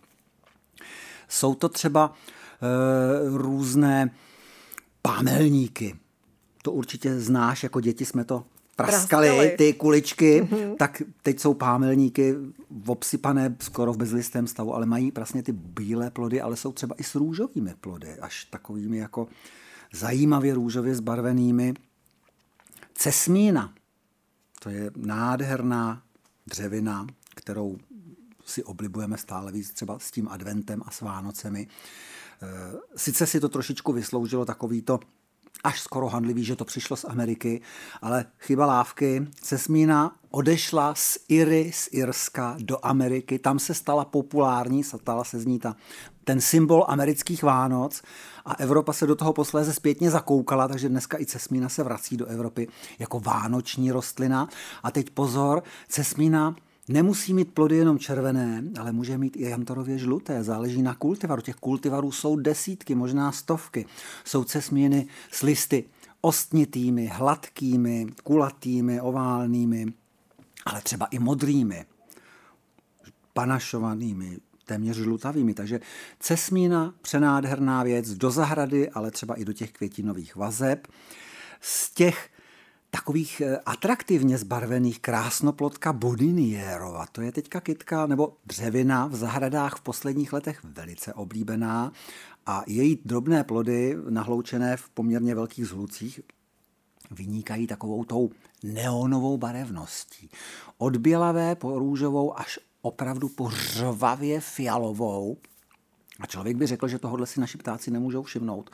Jsou 1.29 1.55
to 1.55 1.69
třeba 1.69 2.13
e, 2.13 3.39
různé 3.39 4.11
pámelníky. 5.03 5.97
To 6.63 6.73
určitě 6.73 7.21
znáš, 7.21 7.63
jako 7.63 7.81
děti 7.81 8.05
jsme 8.05 8.25
to 8.25 8.45
praskali. 8.87 9.55
ty 9.59 9.73
kuličky, 9.73 10.43
mm-hmm. 10.43 10.77
tak 10.77 11.03
teď 11.23 11.41
jsou 11.41 11.55
pámelníky 11.55 12.35
obsypané 12.87 13.57
skoro 13.61 13.93
v 13.93 13.97
bezlistém 13.97 14.47
stavu, 14.47 14.75
ale 14.75 14.87
mají 14.87 15.11
vlastně 15.11 15.43
ty 15.43 15.53
bílé 15.53 16.11
plody, 16.11 16.41
ale 16.41 16.57
jsou 16.57 16.73
třeba 16.73 16.95
i 16.99 17.05
s 17.05 17.15
růžovými 17.15 17.75
plody, 17.81 18.19
až 18.21 18.45
takovými 18.45 18.99
jako 18.99 19.29
zajímavě 19.93 20.55
růžově 20.55 20.95
zbarvenými. 20.95 21.75
Cesmína, 22.95 23.75
to 24.63 24.71
je 24.71 24.91
nádherná 24.97 26.03
dřevina, 26.47 27.07
kterou 27.35 27.77
si 28.45 28.65
oblibujeme 28.65 29.19
stále 29.19 29.53
víc 29.53 29.71
třeba 29.71 29.99
s 29.99 30.11
tím 30.11 30.29
adventem 30.29 30.83
a 30.87 30.91
s 30.91 31.01
Vánocemi. 31.01 31.67
Eh, 32.43 32.49
sice 32.97 33.27
si 33.27 33.41
to 33.41 33.49
trošičku 33.49 33.93
vysloužilo 33.93 34.45
takovýto 34.45 35.01
až 35.65 35.81
skoro 35.81 36.09
handlivý, 36.09 36.45
že 36.45 36.57
to 36.57 36.65
přišlo 36.65 36.97
z 36.97 37.05
Ameriky, 37.05 37.61
ale 38.03 38.25
chyba 38.39 38.67
lávky. 38.67 39.27
Cesmína 39.41 40.17
odešla 40.31 40.95
z 40.95 41.19
Iry, 41.29 41.73
z 41.75 41.89
Irska 41.93 42.57
do 42.59 42.79
Ameriky, 42.83 43.39
tam 43.39 43.59
se 43.59 43.75
stala 43.75 44.05
populární, 44.05 44.85
stala 44.85 45.25
se 45.25 45.41
z 45.41 45.47
ní 45.47 45.59
ta, 45.59 45.77
ten 46.25 46.41
symbol 46.41 46.85
amerických 46.89 47.43
Vánoc 47.43 48.03
a 48.45 48.55
Evropa 48.55 48.93
se 48.93 49.07
do 49.07 49.15
toho 49.15 49.33
posléze 49.33 49.73
zpětně 49.73 50.11
zakoukala, 50.11 50.69
takže 50.69 50.89
dneska 50.89 51.21
i 51.21 51.27
cesmína 51.27 51.69
se 51.69 51.83
vrací 51.83 52.17
do 52.17 52.27
Evropy 52.27 52.69
jako 52.99 53.21
vánoční 53.21 53.93
rostlina. 53.93 54.49
A 54.83 54.91
teď 54.91 55.11
pozor, 55.11 55.63
cesmína 55.89 56.55
Nemusí 56.93 57.35
mít 57.35 57.55
plody 57.55 57.77
jenom 57.77 57.99
červené, 57.99 58.65
ale 58.81 58.93
může 58.93 59.19
mít 59.19 59.37
i 59.37 59.43
jantarově 59.43 59.99
žluté, 59.99 60.45
záleží 60.45 60.83
na 60.83 60.95
kultivaru. 60.95 61.43
Těch 61.43 61.57
kultivarů 61.57 62.13
jsou 62.13 62.37
desítky, 62.37 62.95
možná 62.95 63.33
stovky. 63.33 63.87
Jsou 64.25 64.45
cesmíny 64.45 65.07
s 65.31 65.43
listy 65.43 65.85
ostnitými, 66.21 67.07
hladkými, 67.07 68.07
kulatými, 68.23 69.01
oválnými, 69.01 69.87
ale 70.67 70.83
třeba 70.83 71.07
i 71.07 71.19
modrými, 71.19 71.85
panašovanými, 73.33 74.39
téměř 74.67 74.97
žlutavými. 74.97 75.55
Takže 75.55 75.81
cesmína, 76.21 76.95
přenádherná 77.03 77.83
věc, 77.83 78.11
do 78.11 78.31
zahrady, 78.31 78.91
ale 78.91 79.11
třeba 79.11 79.35
i 79.35 79.45
do 79.45 79.53
těch 79.53 79.73
květinových 79.73 80.37
vazeb. 80.37 80.87
Z 81.61 81.95
těch 81.95 82.31
takových 82.97 83.41
eh, 83.41 83.59
atraktivně 83.67 84.39
zbarvených 84.39 85.01
krásnoplotka 85.01 85.93
Bodinierova. 85.93 87.07
To 87.13 87.21
je 87.23 87.33
teďka 87.33 87.61
kytka 87.61 88.07
nebo 88.07 88.37
dřevina 88.47 89.07
v 89.07 89.17
zahradách 89.17 89.77
v 89.77 89.81
posledních 89.81 90.33
letech 90.33 90.65
velice 90.65 91.15
oblíbená 91.15 91.93
a 92.47 92.63
její 92.67 93.01
drobné 93.05 93.45
plody 93.45 93.97
nahloučené 94.11 94.77
v 94.77 94.89
poměrně 94.89 95.35
velkých 95.35 95.67
zhlucích 95.67 96.21
vynikají 97.11 97.67
takovou 97.67 98.05
tou 98.05 98.31
neonovou 98.63 99.39
barevností. 99.39 100.31
Od 100.79 100.97
bělavé 100.97 101.55
po 101.55 101.79
růžovou 101.79 102.39
až 102.39 102.59
opravdu 102.83 103.29
po 103.29 103.51
řvavě 103.51 104.41
fialovou. 104.41 105.37
A 106.21 106.27
člověk 106.27 106.57
by 106.57 106.67
řekl, 106.67 106.89
že 106.89 106.99
tohle 106.99 107.27
si 107.27 107.41
naši 107.41 107.59
ptáci 107.59 107.91
nemůžou 107.91 108.23
všimnout 108.23 108.71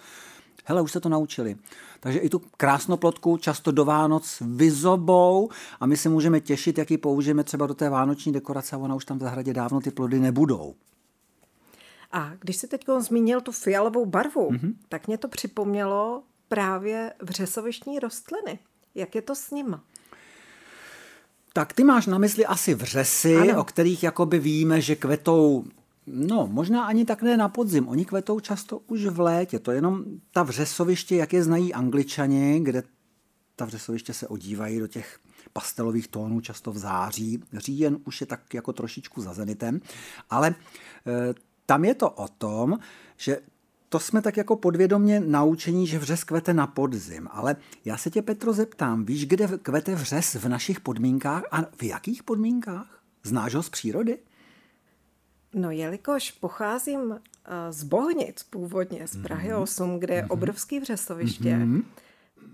hele, 0.65 0.83
už 0.83 0.93
se 0.93 1.01
to 1.01 1.09
naučili. 1.09 1.57
Takže 2.01 2.19
i 2.19 2.29
tu 2.29 2.43
krásnoplotku 2.57 3.37
často 3.37 3.73
do 3.73 3.85
Vánoc 3.85 4.43
vyzobou 4.47 5.49
a 5.81 5.87
my 5.87 5.97
se 5.97 6.09
můžeme 6.09 6.41
těšit, 6.41 6.79
jak 6.79 6.91
ji 6.91 6.99
použijeme 6.99 7.45
třeba 7.45 7.67
do 7.67 7.75
té 7.75 7.91
vánoční 7.91 8.33
dekorace 8.33 8.77
a 8.77 8.79
ona 8.79 8.95
už 8.95 9.05
tam 9.05 9.19
v 9.19 9.23
zahradě 9.23 9.53
dávno 9.53 9.81
ty 9.81 9.91
plody 9.91 10.21
nebudou. 10.21 10.75
A 12.13 12.33
když 12.41 12.57
jsi 12.57 12.69
teď 12.69 12.85
zmínil 12.99 13.41
tu 13.41 13.53
fialovou 13.53 14.07
barvu, 14.07 14.51
mm-hmm. 14.51 14.75
tak 14.89 15.07
mě 15.07 15.19
to 15.19 15.29
připomnělo 15.29 16.23
právě 16.49 17.13
vřesovištní 17.23 17.99
rostliny. 17.99 18.59
Jak 18.95 19.15
je 19.15 19.23
to 19.23 19.35
s 19.35 19.51
nima? 19.51 19.83
Tak 21.53 21.73
ty 21.73 21.85
máš 21.85 22.07
na 22.07 22.19
mysli 22.19 22.47
asi 22.47 22.75
vřesy, 22.75 23.37
ano. 23.37 23.61
o 23.61 23.65
kterých 23.65 24.03
jakoby 24.03 24.39
víme, 24.39 24.81
že 24.81 24.97
kvetou 24.97 25.65
No, 26.13 26.49
možná 26.51 26.85
ani 26.85 27.05
tak 27.05 27.23
ne 27.23 27.37
na 27.37 27.49
podzim. 27.49 27.89
Oni 27.89 28.05
kvetou 28.05 28.41
často 28.41 28.79
už 28.87 29.07
v 29.07 29.21
létě. 29.21 29.59
To 29.59 29.71
je 29.71 29.77
jenom 29.77 30.05
ta 30.31 30.43
vřesoviště, 30.43 31.17
jak 31.17 31.33
je 31.33 31.43
znají 31.43 31.75
angličani, 31.75 32.61
kde 32.61 32.83
ta 33.57 33.65
vřesoviště 33.65 34.15
se 34.15 34.29
odívají 34.29 34.79
do 34.79 34.87
těch 34.87 35.19
pastelových 35.53 36.09
tónů, 36.09 36.41
často 36.41 36.73
v 36.73 36.79
září. 36.79 37.43
Říjen 37.53 37.99
už 38.05 38.21
je 38.21 38.27
tak 38.27 38.55
jako 38.55 38.73
trošičku 38.73 39.23
za 39.23 39.35
zenitem, 39.35 39.81
ale 40.31 40.49
e, 40.49 40.55
tam 41.67 41.85
je 41.85 41.95
to 41.95 42.11
o 42.11 42.29
tom, 42.29 42.79
že 43.17 43.39
to 43.89 44.01
jsme 44.01 44.23
tak 44.23 44.37
jako 44.37 44.57
podvědomně 44.57 45.21
naučení, 45.21 45.87
že 45.87 45.99
vřes 45.99 46.25
kvete 46.25 46.55
na 46.55 46.67
podzim. 46.67 47.29
Ale 47.31 47.57
já 47.85 47.97
se 47.97 48.11
tě, 48.11 48.23
Petro, 48.23 48.53
zeptám, 48.53 49.05
víš, 49.05 49.27
kde 49.27 49.49
kvete 49.63 49.95
vřes 49.95 50.35
v 50.35 50.49
našich 50.49 50.81
podmínkách 50.81 51.43
a 51.51 51.63
v 51.63 51.83
jakých 51.83 52.23
podmínkách? 52.23 53.01
Znáš 53.25 53.55
ho 53.55 53.63
z 53.63 53.69
přírody? 53.69 54.19
No, 55.55 55.71
jelikož 55.71 56.31
pocházím 56.31 57.13
eh, 57.13 57.73
z 57.73 57.83
Bohnic 57.83 58.43
původně, 58.43 59.09
z 59.09 59.23
Prahy 59.23 59.51
mm-hmm. 59.51 59.63
8, 59.63 59.99
kde 60.01 60.15
je 60.15 60.23
mm-hmm. 60.23 60.33
obrovský 60.33 60.81
vřesoviště, 60.81 61.57
mm-hmm. 61.57 61.85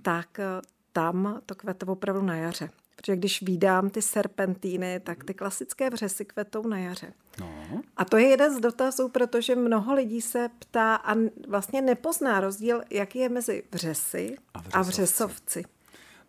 tak 0.02 0.38
eh, 0.38 0.44
tam 0.92 1.40
to 1.46 1.54
kvete 1.54 1.86
opravdu 1.86 2.22
na 2.22 2.36
jaře. 2.36 2.70
Protože 2.96 3.16
když 3.16 3.42
vídám 3.42 3.90
ty 3.90 4.02
serpentíny, 4.02 5.00
tak 5.00 5.24
ty 5.24 5.34
klasické 5.34 5.90
vřesy 5.90 6.24
kvetou 6.24 6.66
na 6.66 6.78
jaře. 6.78 7.12
No. 7.40 7.82
A 7.96 8.04
to 8.04 8.16
je 8.16 8.28
jeden 8.28 8.56
z 8.56 8.60
dotazů, 8.60 9.08
protože 9.08 9.56
mnoho 9.56 9.94
lidí 9.94 10.20
se 10.20 10.48
ptá 10.58 10.94
a 10.94 11.14
vlastně 11.48 11.82
nepozná 11.82 12.40
rozdíl, 12.40 12.82
jaký 12.90 13.18
je 13.18 13.28
mezi 13.28 13.62
vřesy 13.72 14.36
a 14.54 14.58
vřesovci. 14.58 14.76
A 14.78 14.82
vřesovci 14.82 15.64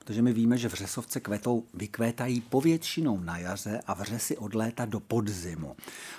protože 0.05 0.21
my 0.21 0.33
víme, 0.33 0.57
že 0.57 0.67
vřesovce 0.67 1.19
kvetou, 1.19 1.63
vykvétají 1.73 2.41
povětšinou 2.41 3.19
na 3.19 3.37
jaře 3.37 3.81
a 3.87 3.93
vřesy 3.93 4.37
od 4.37 4.55
léta 4.55 4.85
do 4.85 4.99
podzimu. 4.99 5.75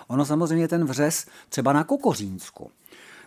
Ono 0.07 0.25
samozřejmě 0.25 0.69
ten 0.69 0.85
vřes 0.85 1.27
třeba 1.49 1.73
na 1.73 1.85
Kokořínsku. 1.85 2.71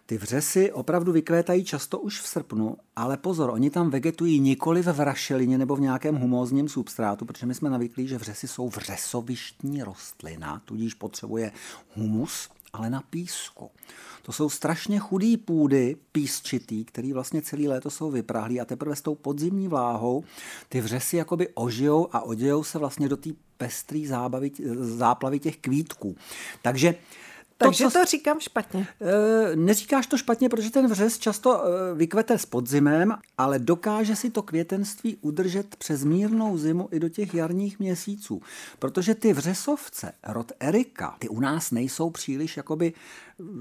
Ty 0.05 0.17
vřesy 0.17 0.71
opravdu 0.71 1.11
vykvétají 1.11 1.63
často 1.63 1.99
už 1.99 2.21
v 2.21 2.27
srpnu, 2.27 2.77
ale 2.95 3.17
pozor, 3.17 3.49
oni 3.49 3.69
tam 3.69 3.89
vegetují 3.89 4.39
nikoli 4.39 4.81
ve 4.81 4.93
vrašelině 4.93 5.57
nebo 5.57 5.75
v 5.75 5.81
nějakém 5.81 6.15
humózním 6.15 6.69
substrátu, 6.69 7.25
protože 7.25 7.45
my 7.45 7.55
jsme 7.55 7.69
navyklí, 7.69 8.07
že 8.07 8.17
vřesy 8.17 8.47
jsou 8.47 8.69
vřesovištní 8.69 9.83
rostlina, 9.83 10.61
tudíž 10.65 10.93
potřebuje 10.93 11.51
humus, 11.95 12.49
ale 12.73 12.89
na 12.89 13.01
písku. 13.01 13.71
To 14.21 14.31
jsou 14.31 14.49
strašně 14.49 14.99
chudý 14.99 15.37
půdy, 15.37 15.95
písčitý, 16.11 16.85
který 16.85 17.13
vlastně 17.13 17.41
celý 17.41 17.67
léto 17.67 17.89
jsou 17.89 18.11
vyprahlý 18.11 18.61
a 18.61 18.65
teprve 18.65 18.95
s 18.95 19.01
tou 19.01 19.15
podzimní 19.15 19.67
vláhou 19.67 20.23
ty 20.69 20.81
vřesy 20.81 21.17
jakoby 21.17 21.47
ožijou 21.53 22.07
a 22.11 22.21
odějou 22.21 22.63
se 22.63 22.79
vlastně 22.79 23.09
do 23.09 23.17
té 23.17 23.29
pestrý 23.57 24.07
zábavy, 24.07 24.51
záplavy 24.79 25.39
těch 25.39 25.57
kvítků. 25.57 26.15
Takže 26.61 26.95
takže 27.63 27.83
to, 27.83 27.89
co, 27.89 27.99
to 27.99 28.05
říkám 28.05 28.39
špatně. 28.39 28.87
E, 29.01 29.55
neříkáš 29.55 30.07
to 30.07 30.17
špatně, 30.17 30.49
protože 30.49 30.69
ten 30.69 30.87
vřes 30.87 31.19
často 31.19 31.63
e, 31.63 31.95
vykvete 31.95 32.37
s 32.37 32.45
podzimem, 32.45 33.15
ale 33.37 33.59
dokáže 33.59 34.15
si 34.15 34.29
to 34.29 34.41
květenství 34.41 35.17
udržet 35.21 35.75
přes 35.75 36.03
mírnou 36.03 36.57
zimu 36.57 36.89
i 36.91 36.99
do 36.99 37.09
těch 37.09 37.33
jarních 37.33 37.79
měsíců. 37.79 38.41
Protože 38.79 39.15
ty 39.15 39.33
vřesovce, 39.33 40.11
rod 40.27 40.51
Erika, 40.59 41.15
ty 41.19 41.29
u 41.29 41.39
nás 41.39 41.71
nejsou 41.71 42.09
příliš 42.09 42.57
jakoby 42.57 42.93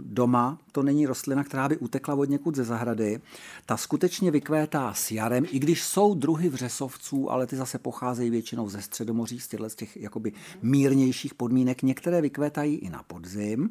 doma, 0.02 0.58
to 0.72 0.82
není 0.82 1.06
rostlina, 1.06 1.44
která 1.44 1.68
by 1.68 1.76
utekla 1.76 2.14
od 2.14 2.28
někud 2.28 2.56
ze 2.56 2.64
zahrady. 2.64 3.20
Ta 3.66 3.76
skutečně 3.76 4.30
vykvétá 4.30 4.94
s 4.94 5.10
jarem, 5.10 5.44
i 5.50 5.58
když 5.58 5.84
jsou 5.84 6.14
druhy 6.14 6.48
vřesovců, 6.48 7.30
ale 7.30 7.46
ty 7.46 7.56
zase 7.56 7.78
pocházejí 7.78 8.30
většinou 8.30 8.68
ze 8.68 8.82
středomoří, 8.82 9.40
z 9.40 9.48
těchto 9.48 9.70
z 9.70 9.74
těch 9.74 9.96
jakoby 9.96 10.32
mírnějších 10.62 11.34
podmínek. 11.34 11.82
Některé 11.82 12.20
vykvétají 12.20 12.76
i 12.76 12.90
na 12.90 13.02
podzim. 13.02 13.70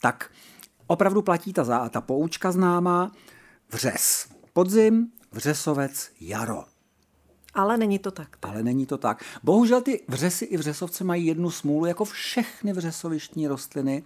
Tak 0.00 0.30
opravdu 0.86 1.22
platí 1.22 1.52
ta, 1.52 1.88
ta 1.88 2.00
poučka 2.00 2.52
známá, 2.52 3.12
vřes 3.72 4.28
podzim, 4.52 5.12
vřesovec 5.32 6.10
jaro. 6.20 6.64
Ale 7.54 7.76
není 7.76 7.98
to 7.98 8.10
tak. 8.10 8.36
Ale 8.42 8.62
není 8.62 8.86
to 8.86 8.98
tak. 8.98 9.24
Bohužel 9.42 9.80
ty 9.80 10.04
vřesy 10.08 10.44
i 10.44 10.56
vřesovce 10.56 11.04
mají 11.04 11.26
jednu 11.26 11.50
smůlu, 11.50 11.86
jako 11.86 12.04
všechny 12.04 12.72
vřesovištní 12.72 13.48
rostliny, 13.48 14.02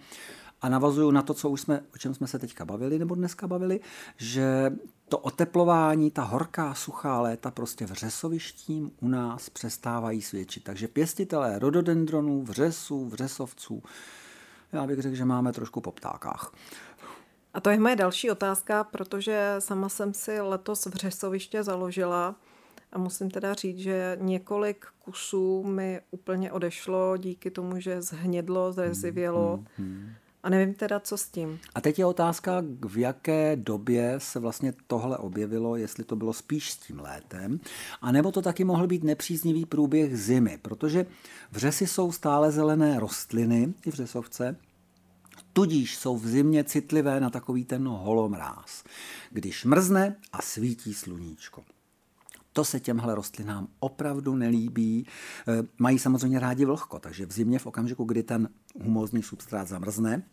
a 0.61 0.69
navazuju 0.69 1.11
na 1.11 1.21
to, 1.21 1.33
co 1.33 1.49
už 1.49 1.61
jsme, 1.61 1.81
o 1.93 1.97
čem 1.97 2.13
jsme 2.13 2.27
se 2.27 2.39
teďka 2.39 2.65
bavili 2.65 2.99
nebo 2.99 3.15
dneska 3.15 3.47
bavili, 3.47 3.79
že 4.17 4.71
to 5.09 5.17
oteplování, 5.17 6.11
ta 6.11 6.23
horká, 6.23 6.73
suchá 6.73 7.21
léta 7.21 7.51
prostě 7.51 7.85
v 7.85 7.91
řesovištím 7.91 8.91
u 8.99 9.07
nás 9.07 9.49
přestávají 9.49 10.21
svědčit. 10.21 10.63
Takže 10.63 10.87
pěstitelé 10.87 11.59
rododendronů, 11.59 12.43
vřesů, 12.43 13.05
vřesovců, 13.05 13.83
já 14.71 14.87
bych 14.87 14.99
řekl, 14.99 15.15
že 15.15 15.25
máme 15.25 15.53
trošku 15.53 15.81
po 15.81 15.91
ptákách. 15.91 16.51
A 17.53 17.59
to 17.59 17.69
je 17.69 17.79
moje 17.79 17.95
další 17.95 18.31
otázka, 18.31 18.83
protože 18.83 19.55
sama 19.59 19.89
jsem 19.89 20.13
si 20.13 20.41
letos 20.41 20.85
v 20.85 20.93
Řesoviště 20.93 21.63
založila 21.63 22.35
a 22.91 22.97
musím 22.97 23.31
teda 23.31 23.53
říct, 23.53 23.77
že 23.77 24.17
několik 24.21 24.85
kusů 24.99 25.63
mi 25.63 26.01
úplně 26.11 26.51
odešlo 26.51 27.17
díky 27.17 27.51
tomu, 27.51 27.79
že 27.79 28.01
zhnědlo, 28.01 28.71
zrezivělo. 28.71 29.55
Hmm, 29.55 29.65
hmm, 29.77 30.01
hmm. 30.01 30.13
A 30.43 30.49
nevím 30.49 30.73
teda, 30.73 30.99
co 30.99 31.17
s 31.17 31.27
tím. 31.27 31.59
A 31.75 31.81
teď 31.81 31.99
je 31.99 32.05
otázka, 32.05 32.63
v 32.87 32.97
jaké 32.97 33.55
době 33.55 34.15
se 34.17 34.39
vlastně 34.39 34.73
tohle 34.87 35.17
objevilo, 35.17 35.75
jestli 35.75 36.03
to 36.03 36.15
bylo 36.15 36.33
spíš 36.33 36.71
s 36.71 36.77
tím 36.77 36.99
létem, 36.99 37.59
anebo 38.01 38.31
to 38.31 38.41
taky 38.41 38.63
mohl 38.63 38.87
být 38.87 39.03
nepříznivý 39.03 39.65
průběh 39.65 40.17
zimy, 40.17 40.59
protože 40.61 41.05
vřesy 41.51 41.87
jsou 41.87 42.11
stále 42.11 42.51
zelené 42.51 42.99
rostliny, 42.99 43.73
i 43.85 43.91
vřesovce, 43.91 44.55
tudíž 45.53 45.97
jsou 45.97 46.17
v 46.17 46.27
zimě 46.27 46.63
citlivé 46.63 47.19
na 47.19 47.29
takový 47.29 47.65
ten 47.65 47.87
holomráz, 47.87 48.83
když 49.29 49.65
mrzne 49.65 50.15
a 50.33 50.41
svítí 50.41 50.93
sluníčko. 50.93 51.63
To 52.53 52.65
se 52.65 52.79
těmhle 52.79 53.15
rostlinám 53.15 53.67
opravdu 53.79 54.35
nelíbí. 54.35 55.07
E, 55.47 55.63
mají 55.77 55.99
samozřejmě 55.99 56.39
rádi 56.39 56.65
vlhko, 56.65 56.99
takže 56.99 57.25
v 57.25 57.31
zimě 57.31 57.59
v 57.59 57.65
okamžiku, 57.65 58.03
kdy 58.03 58.23
ten 58.23 58.49
humózní 58.83 59.23
substrát 59.23 59.67
zamrzne, 59.67 60.23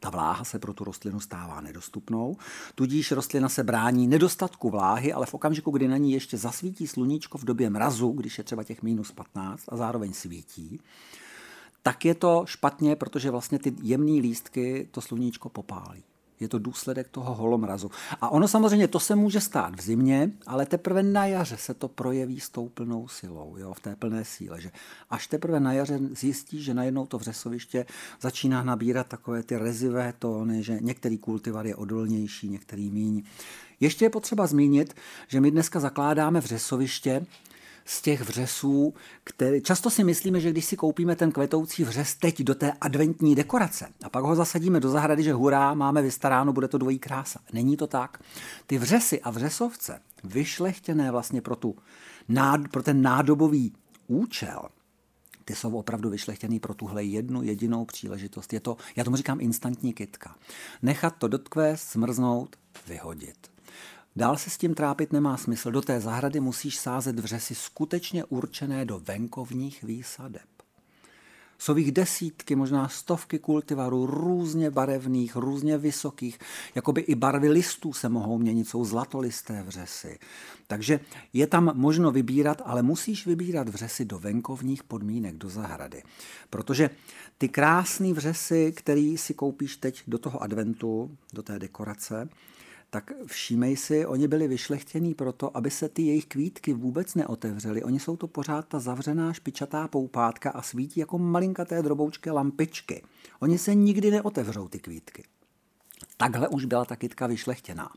ta 0.00 0.10
vláha 0.10 0.44
se 0.44 0.58
pro 0.58 0.72
tu 0.72 0.84
rostlinu 0.84 1.20
stává 1.20 1.60
nedostupnou, 1.60 2.36
tudíž 2.74 3.12
rostlina 3.12 3.48
se 3.48 3.64
brání 3.64 4.06
nedostatku 4.08 4.70
vláhy, 4.70 5.12
ale 5.12 5.26
v 5.26 5.34
okamžiku, 5.34 5.70
kdy 5.70 5.88
na 5.88 5.96
ní 5.96 6.12
ještě 6.12 6.38
zasvítí 6.38 6.86
sluníčko 6.86 7.38
v 7.38 7.44
době 7.44 7.70
mrazu, 7.70 8.12
když 8.12 8.38
je 8.38 8.44
třeba 8.44 8.64
těch 8.64 8.82
minus 8.82 9.12
15 9.12 9.64
a 9.68 9.76
zároveň 9.76 10.12
svítí, 10.12 10.80
tak 11.82 12.04
je 12.04 12.14
to 12.14 12.42
špatně, 12.46 12.96
protože 12.96 13.30
vlastně 13.30 13.58
ty 13.58 13.74
jemné 13.82 14.20
lístky 14.20 14.88
to 14.90 15.00
sluníčko 15.00 15.48
popálí. 15.48 16.04
Je 16.44 16.48
to 16.48 16.58
důsledek 16.58 17.08
toho 17.08 17.34
holomrazu. 17.34 17.90
A 18.20 18.28
ono 18.28 18.48
samozřejmě 18.48 18.88
to 18.88 19.00
se 19.00 19.16
může 19.16 19.40
stát 19.40 19.76
v 19.76 19.82
zimě, 19.82 20.30
ale 20.46 20.66
teprve 20.66 21.02
na 21.02 21.26
jaře 21.26 21.56
se 21.56 21.74
to 21.74 21.88
projeví 21.88 22.40
s 22.40 22.50
tou 22.50 22.68
plnou 22.68 23.08
silou, 23.08 23.56
jo, 23.56 23.74
v 23.74 23.80
té 23.80 23.96
plné 23.96 24.24
síle. 24.24 24.60
Že 24.60 24.70
až 25.10 25.26
teprve 25.26 25.60
na 25.60 25.72
jaře 25.72 25.98
zjistí, 26.12 26.62
že 26.62 26.74
najednou 26.74 27.06
to 27.06 27.18
vřesoviště 27.18 27.86
začíná 28.20 28.62
nabírat 28.62 29.06
takové 29.06 29.42
ty 29.42 29.56
rezivé 29.56 30.14
tóny, 30.18 30.62
že 30.62 30.78
některý 30.80 31.18
kultivar 31.18 31.66
je 31.66 31.76
odolnější, 31.76 32.48
některý 32.48 32.90
míň. 32.90 33.22
Ještě 33.80 34.04
je 34.04 34.10
potřeba 34.10 34.46
zmínit, 34.46 34.94
že 35.28 35.40
my 35.40 35.50
dneska 35.50 35.80
zakládáme 35.80 36.40
vřesoviště, 36.40 37.26
z 37.84 38.02
těch 38.02 38.20
vřesů, 38.20 38.94
které 39.24 39.60
často 39.60 39.90
si 39.90 40.04
myslíme, 40.04 40.40
že 40.40 40.50
když 40.50 40.64
si 40.64 40.76
koupíme 40.76 41.16
ten 41.16 41.32
kvetoucí 41.32 41.84
vřes 41.84 42.14
teď 42.14 42.42
do 42.42 42.54
té 42.54 42.72
adventní 42.80 43.34
dekorace 43.34 43.86
a 44.04 44.08
pak 44.08 44.24
ho 44.24 44.34
zasadíme 44.34 44.80
do 44.80 44.90
zahrady, 44.90 45.22
že 45.22 45.32
hurá, 45.32 45.74
máme 45.74 46.02
vystaráno, 46.02 46.52
bude 46.52 46.68
to 46.68 46.78
dvojí 46.78 46.98
krása. 46.98 47.40
Není 47.52 47.76
to 47.76 47.86
tak. 47.86 48.22
Ty 48.66 48.78
vřesy 48.78 49.20
a 49.20 49.30
vřesovce, 49.30 50.00
vyšlechtěné 50.24 51.10
vlastně 51.10 51.40
pro, 51.40 51.56
tu, 51.56 51.76
pro 52.70 52.82
ten 52.82 53.02
nádobový 53.02 53.72
účel, 54.06 54.68
ty 55.44 55.54
jsou 55.54 55.76
opravdu 55.76 56.10
vyšlechtěný 56.10 56.60
pro 56.60 56.74
tuhle 56.74 57.04
jednu 57.04 57.42
jedinou 57.42 57.84
příležitost. 57.84 58.52
Je 58.52 58.60
to, 58.60 58.76
já 58.96 59.04
tomu 59.04 59.16
říkám 59.16 59.40
instantní 59.40 59.92
kitka. 59.92 60.34
Nechat 60.82 61.14
to 61.18 61.28
dotkvést, 61.28 61.88
smrznout, 61.88 62.56
vyhodit. 62.86 63.53
Dál 64.16 64.36
se 64.36 64.50
s 64.50 64.58
tím 64.58 64.74
trápit 64.74 65.12
nemá 65.12 65.36
smysl. 65.36 65.70
Do 65.70 65.82
té 65.82 66.00
zahrady 66.00 66.40
musíš 66.40 66.78
sázet 66.78 67.20
vřesy 67.20 67.54
skutečně 67.54 68.24
určené 68.24 68.84
do 68.84 68.98
venkovních 68.98 69.82
výsadeb. 69.82 70.42
Jsou 71.58 71.76
jich 71.76 71.92
desítky, 71.92 72.56
možná 72.56 72.88
stovky 72.88 73.38
kultivarů, 73.38 74.06
různě 74.06 74.70
barevných, 74.70 75.36
různě 75.36 75.78
vysokých, 75.78 76.38
jakoby 76.74 77.00
i 77.00 77.14
barvy 77.14 77.48
listů 77.48 77.92
se 77.92 78.08
mohou 78.08 78.38
měnit, 78.38 78.68
jsou 78.68 78.84
zlatolisté 78.84 79.62
vřesy. 79.62 80.18
Takže 80.66 81.00
je 81.32 81.46
tam 81.46 81.70
možno 81.74 82.10
vybírat, 82.10 82.62
ale 82.64 82.82
musíš 82.82 83.26
vybírat 83.26 83.68
vřesy 83.68 84.04
do 84.04 84.18
venkovních 84.18 84.82
podmínek, 84.82 85.36
do 85.36 85.48
zahrady. 85.48 86.02
Protože 86.50 86.90
ty 87.38 87.48
krásné 87.48 88.12
vřesy, 88.12 88.72
který 88.76 89.18
si 89.18 89.34
koupíš 89.34 89.76
teď 89.76 90.02
do 90.06 90.18
toho 90.18 90.42
adventu, 90.42 91.16
do 91.32 91.42
té 91.42 91.58
dekorace, 91.58 92.28
tak 92.94 93.12
všímej 93.26 93.76
si, 93.76 94.06
oni 94.06 94.28
byli 94.28 94.48
vyšlechtění 94.48 95.14
proto, 95.14 95.56
aby 95.56 95.70
se 95.70 95.88
ty 95.88 96.02
jejich 96.02 96.26
kvítky 96.26 96.72
vůbec 96.72 97.14
neotevřely. 97.14 97.82
Oni 97.82 98.00
jsou 98.00 98.16
to 98.16 98.28
pořád 98.28 98.68
ta 98.68 98.78
zavřená 98.78 99.32
špičatá 99.32 99.88
poupátka 99.88 100.50
a 100.50 100.62
svítí 100.62 101.00
jako 101.00 101.18
malinkaté 101.18 101.82
droboučké 101.82 102.30
lampičky. 102.30 103.02
Oni 103.40 103.58
se 103.58 103.74
nikdy 103.74 104.10
neotevřou, 104.10 104.68
ty 104.68 104.78
kvítky. 104.78 105.24
Takhle 106.16 106.48
už 106.48 106.64
byla 106.64 106.84
ta 106.84 106.96
kytka 106.96 107.26
vyšlechtěná. 107.26 107.90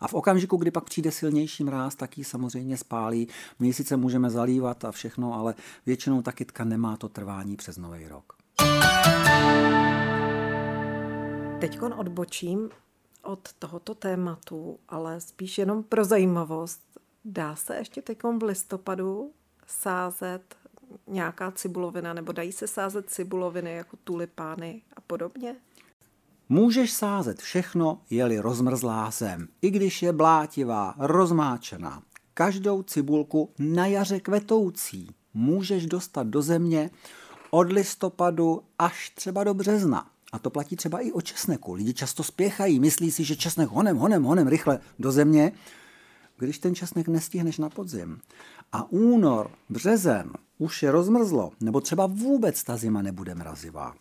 A 0.00 0.08
v 0.08 0.14
okamžiku, 0.14 0.56
kdy 0.56 0.70
pak 0.70 0.84
přijde 0.84 1.10
silnější 1.10 1.64
mráz, 1.64 1.94
tak 1.94 2.18
ji 2.18 2.24
samozřejmě 2.24 2.76
spálí. 2.76 3.28
My 3.58 3.66
ji 3.66 3.72
sice 3.72 3.96
můžeme 3.96 4.30
zalívat 4.30 4.84
a 4.84 4.92
všechno, 4.92 5.34
ale 5.34 5.54
většinou 5.86 6.22
ta 6.22 6.32
kytka 6.32 6.64
nemá 6.64 6.96
to 6.96 7.08
trvání 7.08 7.56
přes 7.56 7.76
nový 7.76 8.08
rok. 8.08 8.32
Teď 11.60 11.78
odbočím 11.96 12.70
od 13.22 13.52
tohoto 13.52 13.94
tématu, 13.94 14.78
ale 14.88 15.20
spíš 15.20 15.58
jenom 15.58 15.82
pro 15.82 16.04
zajímavost. 16.04 16.80
Dá 17.24 17.56
se 17.56 17.76
ještě 17.76 18.02
teď 18.02 18.18
v 18.22 18.42
listopadu 18.42 19.32
sázet 19.66 20.56
nějaká 21.06 21.50
cibulovina, 21.50 22.12
nebo 22.12 22.32
dají 22.32 22.52
se 22.52 22.66
sázet 22.66 23.10
cibuloviny 23.10 23.72
jako 23.72 23.96
tulipány 24.04 24.82
a 24.96 25.00
podobně? 25.00 25.56
Můžeš 26.48 26.92
sázet 26.92 27.40
všechno, 27.40 28.00
je-li 28.10 28.38
rozmrzlá 28.38 29.10
zem, 29.10 29.48
i 29.62 29.70
když 29.70 30.02
je 30.02 30.12
blátivá, 30.12 30.94
rozmáčená. 30.98 32.02
Každou 32.34 32.82
cibulku 32.82 33.50
na 33.58 33.86
jaře 33.86 34.20
kvetoucí 34.20 35.14
můžeš 35.34 35.86
dostat 35.86 36.26
do 36.26 36.42
země 36.42 36.90
od 37.50 37.72
listopadu 37.72 38.62
až 38.78 39.10
třeba 39.10 39.44
do 39.44 39.54
března. 39.54 40.10
A 40.32 40.38
to 40.38 40.50
platí 40.50 40.76
třeba 40.76 41.00
i 41.00 41.12
o 41.12 41.20
česneku. 41.20 41.74
Lidi 41.74 41.94
často 41.94 42.24
spěchají, 42.24 42.80
myslí 42.80 43.10
si, 43.10 43.24
že 43.24 43.36
česnek 43.36 43.68
honem, 43.68 43.96
honem, 43.96 44.22
honem, 44.22 44.48
rychle 44.48 44.80
do 44.98 45.12
země, 45.12 45.52
když 46.38 46.58
ten 46.58 46.74
česnek 46.74 47.08
nestihneš 47.08 47.58
na 47.58 47.70
podzim. 47.70 48.20
A 48.72 48.90
únor, 48.92 49.50
březen 49.68 50.32
už 50.58 50.82
je 50.82 50.90
rozmrzlo, 50.90 51.52
nebo 51.60 51.80
třeba 51.80 52.06
vůbec 52.06 52.64
ta 52.64 52.76
zima 52.76 53.02
nebude 53.02 53.34
mrazivá 53.34 53.94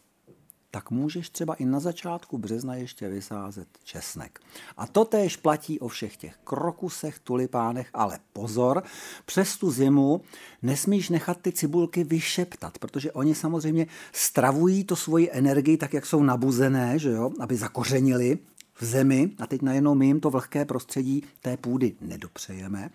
tak 0.72 0.92
můžeš 0.92 1.30
třeba 1.30 1.54
i 1.54 1.66
na 1.66 1.80
začátku 1.80 2.38
března 2.38 2.76
ještě 2.76 3.10
vysázet 3.10 3.68
česnek. 3.84 4.40
A 4.78 4.88
to 4.88 5.06
též 5.06 5.38
platí 5.38 5.80
o 5.80 5.88
všech 5.88 6.18
těch 6.18 6.38
krokusech, 6.44 7.20
tulipánech, 7.20 7.90
ale 7.94 8.20
pozor, 8.34 8.84
přes 9.26 9.58
tu 9.58 9.72
zimu 9.72 10.22
nesmíš 10.62 11.10
nechat 11.10 11.38
ty 11.42 11.52
cibulky 11.52 12.04
vyšeptat, 12.04 12.78
protože 12.78 13.12
oni 13.12 13.36
samozřejmě 13.36 13.88
stravují 14.12 14.84
to 14.84 14.96
svoji 14.96 15.30
energii 15.32 15.78
tak, 15.78 15.94
jak 15.94 16.06
jsou 16.06 16.24
nabuzené, 16.24 17.00
že 17.00 17.10
jo, 17.10 17.32
aby 17.40 17.56
zakořenili 17.56 18.40
v 18.80 18.86
zemi 18.86 19.32
a 19.40 19.48
teď 19.48 19.62
najednou 19.62 19.96
my 19.96 20.06
jim 20.06 20.20
to 20.20 20.30
vlhké 20.30 20.66
prostředí 20.66 21.24
té 21.42 21.58
půdy 21.58 21.96
nedopřejeme, 22.02 22.90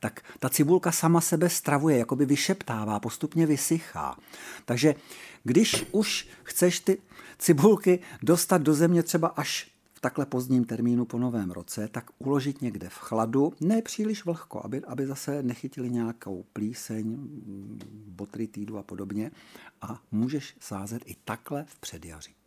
tak 0.00 0.22
ta 0.38 0.48
cibulka 0.48 0.92
sama 0.92 1.20
sebe 1.20 1.48
stravuje, 1.48 1.98
jakoby 1.98 2.26
vyšeptává, 2.26 3.00
postupně 3.00 3.46
vysychá. 3.46 4.16
Takže 4.64 4.94
když 5.44 5.86
už 5.92 6.28
chceš 6.42 6.80
ty 6.80 6.98
cibulky 7.38 7.98
dostat 8.22 8.62
do 8.62 8.74
země 8.74 9.02
třeba 9.02 9.28
až 9.28 9.70
v 9.98 10.00
takhle 10.00 10.26
pozdním 10.26 10.64
termínu 10.64 11.04
po 11.04 11.18
novém 11.18 11.50
roce, 11.50 11.88
tak 11.88 12.10
uložit 12.18 12.62
někde 12.62 12.88
v 12.88 12.94
chladu, 12.94 13.52
ne 13.60 13.82
příliš 13.82 14.24
vlhko, 14.24 14.64
aby, 14.64 14.82
aby 14.84 15.06
zase 15.06 15.42
nechytili 15.42 15.90
nějakou 15.90 16.44
plíseň, 16.52 17.16
botritídu 18.06 18.78
a 18.78 18.82
podobně. 18.82 19.30
A 19.82 20.02
můžeš 20.10 20.56
sázet 20.60 21.02
i 21.06 21.16
takhle 21.24 21.64
v 21.64 21.78
předjaří. 21.78 22.37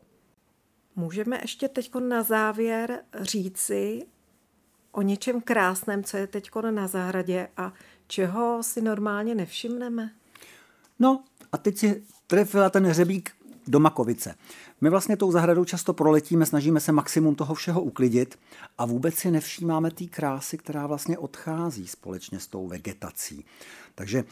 Můžeme 0.96 1.40
ještě 1.42 1.68
teď 1.68 1.92
na 1.96 2.24
závěr 2.24 3.00
říci 3.22 4.06
o 4.92 5.02
něčem 5.02 5.42
krásném, 5.42 6.04
co 6.04 6.18
je 6.18 6.28
teď 6.28 6.50
na 6.72 6.88
zahradě 6.88 7.48
a 7.58 7.74
čeho 8.08 8.64
si 8.64 8.82
normálně 8.82 9.36
nevšimneme? 9.36 10.12
No 11.00 11.24
a 11.52 11.58
teď 11.58 11.78
si 11.78 12.04
trefila 12.28 12.70
ten 12.70 12.86
hřebík 12.86 13.32
do 13.68 13.80
Makovice. 13.80 14.36
My 14.82 14.90
vlastně 14.90 15.18
tou 15.18 15.32
zahradou 15.32 15.66
často 15.66 15.94
proletíme, 15.94 16.46
snažíme 16.46 16.80
se 16.80 16.92
maximum 16.92 17.36
toho 17.36 17.56
všeho 17.56 17.82
uklidit 17.82 18.40
a 18.78 18.86
vůbec 18.86 19.16
si 19.16 19.32
nevšímáme 19.32 19.92
té 19.92 20.06
krásy, 20.06 20.58
která 20.58 20.88
vlastně 20.88 21.18
odchází 21.18 21.88
společně 21.88 22.40
s 22.40 22.48
tou 22.48 22.68
vegetací. 22.68 23.46
Takže 23.96 24.24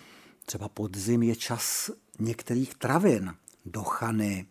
třeba 0.45 0.69
podzim 0.69 1.23
je 1.23 1.35
čas 1.35 1.91
některých 2.19 2.75
travin, 2.75 3.33
dochany, 3.65 4.47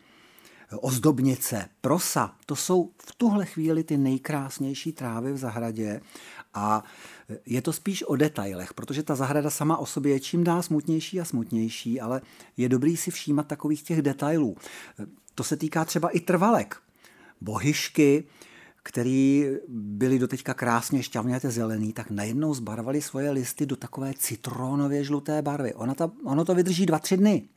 ozdobnice, 0.76 1.68
prosa, 1.80 2.36
to 2.46 2.56
jsou 2.56 2.90
v 2.98 3.14
tuhle 3.16 3.46
chvíli 3.46 3.84
ty 3.84 3.96
nejkrásnější 3.96 4.92
trávy 4.92 5.32
v 5.32 5.36
zahradě 5.36 6.00
a 6.54 6.84
je 7.46 7.62
to 7.62 7.72
spíš 7.72 8.02
o 8.02 8.16
detailech, 8.16 8.74
protože 8.74 9.02
ta 9.02 9.14
zahrada 9.14 9.50
sama 9.50 9.76
o 9.76 9.86
sobě 9.86 10.12
je 10.12 10.20
čím 10.20 10.44
dál 10.44 10.62
smutnější 10.62 11.20
a 11.20 11.24
smutnější, 11.24 12.00
ale 12.00 12.20
je 12.56 12.68
dobrý 12.68 12.96
si 12.96 13.10
všímat 13.10 13.46
takových 13.46 13.82
těch 13.82 14.02
detailů. 14.02 14.56
To 15.34 15.44
se 15.44 15.56
týká 15.56 15.84
třeba 15.84 16.08
i 16.08 16.20
trvalek. 16.20 16.76
Bohyšky, 17.40 18.24
který 18.82 19.46
byly 19.68 20.18
doteďka 20.18 20.54
krásně 20.54 21.02
šťavňaté 21.02 21.50
zelený, 21.50 21.92
tak 21.92 22.10
najednou 22.10 22.54
zbarvali 22.54 23.02
svoje 23.02 23.30
listy 23.30 23.66
do 23.66 23.76
takové 23.76 24.14
citronově 24.18 25.04
žluté 25.04 25.42
barvy. 25.42 25.74
Ono, 25.74 25.94
ta, 25.94 26.10
ono 26.24 26.44
to 26.44 26.54
vydrží 26.54 26.86
dva, 26.86 26.98
tři 26.98 27.16
dny 27.16 27.48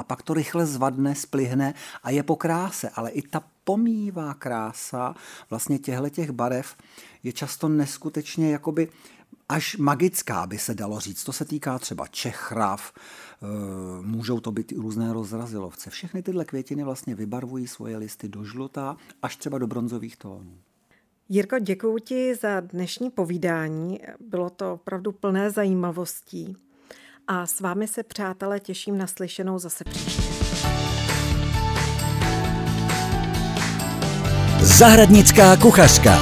a 0.00 0.04
pak 0.04 0.22
to 0.22 0.34
rychle 0.34 0.66
zvadne, 0.66 1.14
splihne 1.14 1.74
a 2.02 2.10
je 2.10 2.22
po 2.22 2.36
kráse, 2.36 2.88
ale 2.88 3.10
i 3.10 3.22
ta 3.22 3.42
pomývá 3.64 4.34
krása 4.34 5.14
vlastně 5.50 5.78
těchto 5.78 6.08
těch 6.08 6.30
barev 6.30 6.76
je 7.22 7.32
často 7.32 7.68
neskutečně 7.68 8.52
jakoby 8.52 8.88
až 9.48 9.76
magická, 9.76 10.46
by 10.46 10.58
se 10.58 10.74
dalo 10.74 11.00
říct. 11.00 11.24
To 11.24 11.32
se 11.32 11.44
týká 11.44 11.78
třeba 11.78 12.06
čechrav, 12.06 12.92
eh, 12.92 13.46
můžou 14.02 14.40
to 14.40 14.52
být 14.52 14.72
i 14.72 14.76
různé 14.76 15.12
rozrazilovce. 15.12 15.90
Všechny 15.90 16.22
tyhle 16.22 16.44
květiny 16.44 16.84
vlastně 16.84 17.14
vybarvují 17.14 17.66
svoje 17.66 17.96
listy 17.96 18.28
do 18.28 18.44
žlutá 18.44 18.96
až 19.22 19.36
třeba 19.36 19.58
do 19.58 19.66
bronzových 19.66 20.16
tónů. 20.16 20.58
Jirko, 21.28 21.58
děkuji 21.58 21.98
ti 21.98 22.34
za 22.34 22.60
dnešní 22.60 23.10
povídání. 23.10 24.00
Bylo 24.20 24.50
to 24.50 24.74
opravdu 24.74 25.12
plné 25.12 25.50
zajímavostí. 25.50 26.56
A 27.28 27.46
s 27.46 27.60
vámi 27.60 27.88
se, 27.88 28.02
přátelé, 28.02 28.60
těším 28.60 28.98
na 28.98 29.06
slyšenou 29.06 29.58
zase 29.58 29.84
příště. 29.84 30.22
Zahradnická 34.60 35.56
kuchařka. 35.56 36.18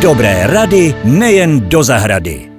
Dobré 0.00 0.46
rady 0.46 0.94
nejen 1.04 1.68
do 1.68 1.82
zahrady. 1.82 2.51